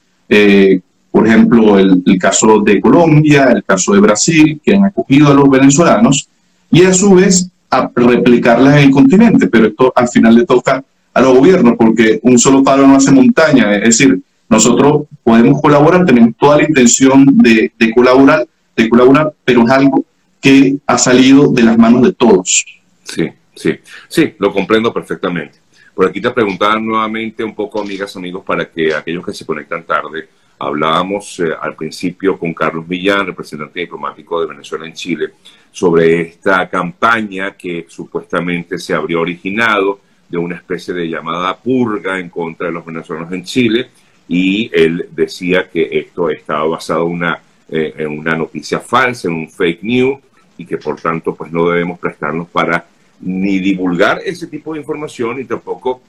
por 1.11 1.27
ejemplo, 1.27 1.77
el, 1.77 2.17
caso 2.19 2.59
de 2.61 2.81
Colombia, 2.81 3.51
el 3.55 3.63
caso 3.63 3.93
de 3.93 3.99
Brasil, 3.99 4.59
que 4.63 4.75
han 4.75 4.85
acogido 4.85 5.29
a 5.29 5.33
los 5.33 5.49
venezolanos, 5.49 6.27
y 6.71 6.83
a 6.83 6.93
su 6.93 7.15
vez 7.15 7.49
a 7.69 7.89
replicarlas 7.93 8.77
en 8.77 8.83
el 8.83 8.91
continente. 8.91 9.47
Pero 9.47 9.67
esto 9.67 9.93
al 9.95 10.07
final 10.09 10.35
le 10.35 10.45
toca 10.45 10.83
a 11.13 11.21
los 11.21 11.37
gobiernos, 11.37 11.75
porque 11.77 12.19
un 12.23 12.39
solo 12.39 12.63
palo 12.63 12.87
no 12.87 12.95
hace 12.95 13.11
montaña. 13.11 13.75
Es 13.75 13.97
decir, 13.97 14.21
nosotros 14.51 15.03
podemos 15.23 15.61
colaborar, 15.61 16.05
tenemos 16.05 16.33
toda 16.37 16.57
la 16.57 16.63
intención 16.63 17.25
de, 17.37 17.71
colaborar, 17.95 18.45
de 18.75 18.89
colaborar, 18.89 19.33
pero 19.45 19.63
es 19.63 19.71
algo 19.71 20.03
que 20.41 20.75
ha 20.85 20.97
salido 20.97 21.53
de 21.53 21.63
las 21.63 21.77
manos 21.77 22.01
de 22.01 22.11
todos. 22.11 22.65
Sí, 23.03 23.29
sí, 23.55 23.75
sí, 24.09 24.33
lo 24.39 24.51
comprendo 24.51 24.93
perfectamente. 24.93 25.60
Por 26.01 26.09
aquí 26.09 26.19
te 26.19 26.31
preguntaba 26.31 26.79
nuevamente 26.79 27.43
un 27.43 27.53
poco, 27.53 27.79
amigas, 27.79 28.15
amigos, 28.15 28.43
para 28.43 28.67
que 28.67 28.91
aquellos 28.91 29.23
que 29.23 29.35
se 29.35 29.45
conectan 29.45 29.83
tarde, 29.83 30.29
hablábamos 30.57 31.39
eh, 31.41 31.51
al 31.61 31.75
principio 31.75 32.39
con 32.39 32.55
Carlos 32.55 32.87
Millán, 32.87 33.27
representante 33.27 33.81
diplomático 33.81 34.41
de 34.41 34.47
Venezuela 34.47 34.87
en 34.87 34.93
Chile, 34.93 35.33
sobre 35.71 36.21
esta 36.21 36.67
campaña 36.67 37.51
que 37.51 37.85
supuestamente 37.87 38.79
se 38.79 38.95
habría 38.95 39.19
originado 39.19 39.99
de 40.27 40.39
una 40.39 40.55
especie 40.55 40.91
de 40.91 41.07
llamada 41.07 41.55
purga 41.55 42.17
en 42.17 42.29
contra 42.29 42.65
de 42.65 42.73
los 42.73 42.83
venezolanos 42.83 43.31
en 43.31 43.43
Chile 43.43 43.91
y 44.27 44.71
él 44.73 45.07
decía 45.11 45.69
que 45.69 45.87
esto 45.91 46.31
estaba 46.31 46.63
basado 46.65 47.05
una, 47.05 47.39
eh, 47.69 47.93
en 47.95 48.17
una 48.17 48.35
noticia 48.35 48.79
falsa, 48.79 49.27
en 49.27 49.35
un 49.35 49.51
fake 49.51 49.83
news 49.83 50.19
y 50.57 50.65
que 50.65 50.79
por 50.79 50.99
tanto 50.99 51.35
pues 51.35 51.51
no 51.51 51.69
debemos 51.69 51.99
prestarnos 51.99 52.49
para 52.49 52.87
ni 53.21 53.59
divulgar 53.59 54.19
ese 54.25 54.47
tipo 54.47 54.73
de 54.73 54.79
información 54.79 55.39
y 55.39 55.45
tampoco 55.45 56.01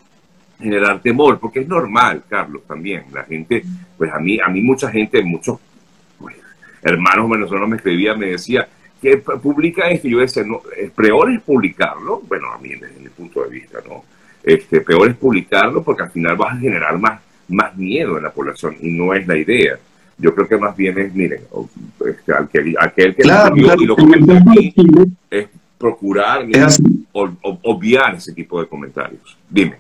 generar 0.59 1.01
temor, 1.01 1.38
porque 1.38 1.61
es 1.61 1.68
normal, 1.68 2.22
Carlos, 2.29 2.62
también. 2.66 3.05
La 3.12 3.25
gente, 3.25 3.62
pues 3.98 4.12
a 4.12 4.18
mí, 4.18 4.38
a 4.40 4.48
mí 4.48 4.61
mucha 4.61 4.90
gente, 4.90 5.22
muchos 5.22 5.59
pues, 6.18 6.37
hermanos 6.83 7.29
venezolanos 7.29 7.68
me 7.68 7.77
escribían, 7.77 8.18
me 8.18 8.27
decía, 8.27 8.68
que 9.01 9.16
publica 9.18 9.90
esto, 9.90 10.07
yo 10.07 10.20
decía, 10.20 10.44
no, 10.44 10.62
peor 10.94 11.33
es 11.33 11.40
publicarlo, 11.42 12.22
bueno, 12.29 12.53
a 12.53 12.59
mí 12.59 12.68
desde 12.68 13.01
mi 13.01 13.09
punto 13.09 13.42
de 13.42 13.51
vista, 13.51 13.79
¿no? 13.87 14.05
Este, 14.44 14.81
peor 14.81 15.09
es 15.09 15.16
publicarlo 15.16 15.83
porque 15.83 16.05
al 16.05 16.11
final 16.11 16.37
vas 16.37 16.55
a 16.55 16.59
generar 16.59 16.96
más, 16.98 17.20
más 17.48 17.77
miedo 17.77 18.16
en 18.16 18.25
la 18.25 18.31
población 18.31 18.77
y 18.81 18.90
no 18.90 19.12
es 19.12 19.27
la 19.27 19.37
idea. 19.37 19.79
Yo 20.18 20.33
creo 20.35 20.46
que 20.46 20.57
más 20.57 20.77
bien 20.77 20.96
es, 20.98 21.12
miren, 21.12 21.40
este, 22.07 22.33
aquel, 22.33 22.77
aquel 22.79 23.14
que 23.16 23.22
claro, 23.22 23.57
y 23.57 23.87
lo 23.87 23.94
aquí 23.94 24.75
es 25.31 25.48
procurar 25.83 26.47
obviar 27.62 28.14
ese 28.14 28.33
tipo 28.33 28.61
de 28.61 28.68
comentarios. 28.68 29.37
Dime. 29.51 29.79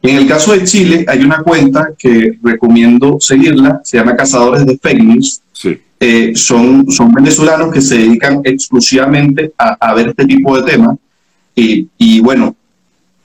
En 0.00 0.16
el 0.16 0.26
caso 0.26 0.52
de 0.52 0.64
Chile 0.64 1.04
hay 1.06 1.20
una 1.20 1.42
cuenta 1.42 1.90
que 1.98 2.38
recomiendo 2.42 3.18
seguirla, 3.20 3.82
se 3.84 3.98
llama 3.98 4.16
Cazadores 4.16 4.64
de 4.64 4.78
Fake 4.78 5.04
News. 5.04 5.42
Sí. 5.52 5.78
Eh, 6.00 6.32
son, 6.34 6.90
son 6.90 7.12
venezolanos 7.12 7.70
que 7.70 7.82
se 7.82 7.98
dedican 7.98 8.40
exclusivamente 8.42 9.52
a, 9.58 9.92
ver 9.92 10.08
este 10.08 10.24
tipo 10.24 10.56
de 10.56 10.70
temas. 10.70 10.96
Y, 11.54 11.88
y, 11.98 12.20
bueno, 12.20 12.56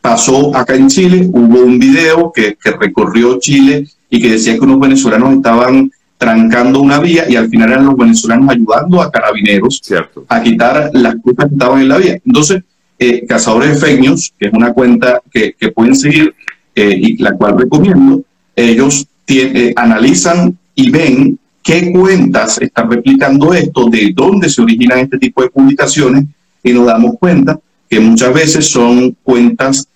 pasó 0.01 0.53
acá 0.57 0.75
en 0.75 0.89
Chile, 0.89 1.29
hubo 1.31 1.61
un 1.61 1.79
video 1.79 2.33
que, 2.35 2.57
que 2.61 2.71
recorrió 2.71 3.39
Chile 3.39 3.87
y 4.09 4.19
que 4.21 4.31
decía 4.31 4.55
que 4.55 4.65
unos 4.65 4.79
venezolanos 4.81 5.35
estaban 5.35 5.89
trancando 6.23 6.79
una 6.79 6.99
vía 6.99 7.25
y 7.29 7.35
al 7.35 7.49
final 7.49 7.69
eran 7.69 7.85
los 7.85 7.97
venezolanos 7.97 8.49
ayudando 8.49 9.01
a 9.01 9.11
carabineros 9.11 9.81
a 10.29 10.41
quitar 10.41 10.89
las 10.93 11.15
cosas 11.15 11.49
que 11.49 11.55
estaban 11.55 11.81
en 11.81 11.89
la 11.89 11.97
vía. 11.97 12.17
Entonces, 12.25 12.63
eh, 12.97 13.25
Cazadores 13.27 13.71
de 13.71 13.75
Fake 13.75 13.99
News, 13.99 14.33
que 14.39 14.47
es 14.47 14.53
una 14.53 14.71
cuenta 14.71 15.21
que, 15.29 15.53
pueden 15.75 15.97
seguir 15.97 16.33
eh, 16.75 16.97
y 16.97 17.17
la 17.21 17.33
cual 17.33 17.57
recomiendo, 17.57 18.21
ellos 18.55 19.05
eh, 19.27 19.73
analizan 19.75 20.57
y 20.75 20.89
ven 20.91 21.37
qué 21.61 21.91
cuentas 21.91 22.57
están 22.61 22.89
replicando 22.89 23.53
esto, 23.53 23.89
de 23.89 24.13
dónde 24.15 24.47
se 24.47 24.61
originan 24.61 24.99
este 24.99 25.17
tipo 25.17 25.41
de 25.41 25.49
publicaciones 25.49 26.23
y 26.63 26.71
nos 26.71 26.85
damos 26.85 27.15
cuenta 27.19 27.59
que 27.89 27.99
muchas 27.99 28.33
veces 28.33 28.65
son 28.65 29.17
cuentas 29.23 29.89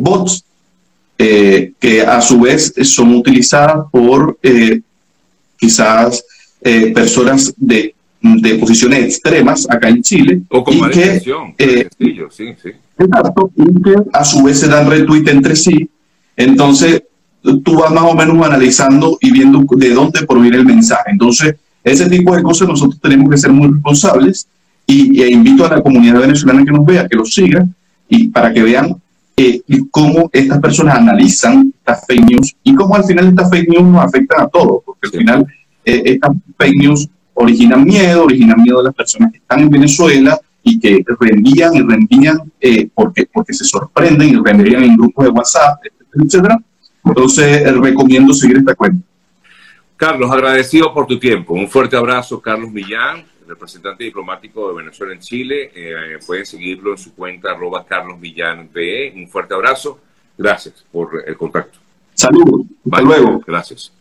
bots 0.00 0.44
que 1.16 2.04
a 2.04 2.20
su 2.20 2.40
vez 2.40 2.74
son 2.82 3.14
utilizadas 3.14 3.86
por 3.92 4.36
quizás 5.62 6.24
eh, 6.60 6.92
personas 6.92 7.54
de, 7.56 7.94
de, 8.20 8.54
posiciones 8.56 9.04
extremas 9.04 9.64
acá 9.70 9.88
en 9.88 10.02
Chile. 10.02 10.42
O 10.48 10.64
con 10.64 10.74
y 10.74 10.90
que, 10.90 11.22
eh, 11.56 11.88
sí, 11.96 12.46
sí. 12.60 12.70
Exacto, 12.98 13.52
y 13.56 13.82
que 13.82 13.94
a 14.12 14.24
su 14.24 14.42
vez 14.42 14.58
se 14.58 14.66
dan 14.66 14.90
retweet 14.90 15.28
entre 15.28 15.54
sí. 15.54 15.88
Entonces, 16.36 17.04
tú 17.64 17.78
vas 17.78 17.92
más 17.92 18.02
o 18.02 18.14
menos 18.14 18.44
analizando 18.44 19.18
y 19.20 19.30
viendo 19.30 19.64
de 19.76 19.90
dónde 19.90 20.26
proviene 20.26 20.56
el 20.56 20.64
mensaje. 20.64 21.12
Entonces, 21.12 21.54
ese 21.84 22.08
tipo 22.08 22.34
de 22.34 22.42
cosas 22.42 22.66
nosotros 22.66 23.00
tenemos 23.00 23.30
que 23.30 23.38
ser 23.38 23.52
muy 23.52 23.68
responsables 23.68 24.48
y, 24.84 25.22
invito 25.22 25.64
a 25.64 25.76
la 25.76 25.80
comunidad 25.80 26.22
venezolana 26.22 26.64
que 26.64 26.72
nos 26.72 26.84
vea, 26.84 27.06
que 27.06 27.16
los 27.16 27.32
siga 27.32 27.68
y 28.08 28.28
para 28.28 28.52
que 28.52 28.62
vean 28.62 28.96
eh, 29.36 29.62
cómo 29.90 30.28
estas 30.32 30.60
personas 30.60 30.96
analizan 30.96 31.72
estas 31.78 32.06
fake 32.06 32.30
news 32.30 32.56
y 32.62 32.74
cómo 32.74 32.94
al 32.94 33.04
final 33.04 33.28
estas 33.28 33.50
fake 33.50 33.68
news 33.68 33.84
nos 33.84 34.04
afectan 34.04 34.42
a 34.42 34.48
todos, 34.48 34.82
porque 34.84 35.06
al 35.06 35.12
final 35.12 35.46
eh, 35.84 36.02
estas 36.04 36.32
fake 36.58 36.76
news 36.76 37.08
originan 37.34 37.84
miedo, 37.84 38.24
originan 38.24 38.62
miedo 38.62 38.80
a 38.80 38.84
las 38.84 38.94
personas 38.94 39.32
que 39.32 39.38
están 39.38 39.60
en 39.60 39.70
Venezuela 39.70 40.38
y 40.62 40.78
que 40.78 41.04
reenvían 41.18 41.74
y 41.74 41.82
reenvían 41.82 42.52
eh, 42.60 42.88
porque, 42.94 43.28
porque 43.32 43.52
se 43.52 43.64
sorprenden 43.64 44.28
y 44.28 44.36
reenvían 44.36 44.84
en 44.84 44.96
grupos 44.96 45.24
de 45.24 45.30
WhatsApp, 45.30 45.80
etcétera. 46.14 46.58
Entonces, 47.04 47.62
eh, 47.62 47.72
recomiendo 47.72 48.32
seguir 48.32 48.58
esta 48.58 48.74
cuenta. 48.74 49.04
Carlos, 49.96 50.30
agradecido 50.30 50.92
por 50.92 51.06
tu 51.06 51.18
tiempo. 51.18 51.54
Un 51.54 51.68
fuerte 51.68 51.96
abrazo, 51.96 52.40
Carlos 52.40 52.70
Millán, 52.70 53.24
representante 53.52 54.04
diplomático 54.04 54.68
de 54.68 54.82
Venezuela 54.82 55.12
en 55.12 55.20
Chile. 55.20 55.70
pueden 56.26 56.46
seguirlo 56.46 56.92
en 56.92 56.98
su 56.98 57.14
cuenta 57.14 57.52
arroba 57.52 57.84
Carlos 57.86 58.18
Millán 58.18 58.70
Un 59.14 59.28
fuerte 59.28 59.54
abrazo. 59.54 60.00
Gracias 60.36 60.84
por 60.90 61.22
el 61.26 61.36
contacto. 61.36 61.78
Saludos. 62.14 62.66
Hasta 62.84 63.02
luego. 63.02 63.42
Gracias. 63.46 63.92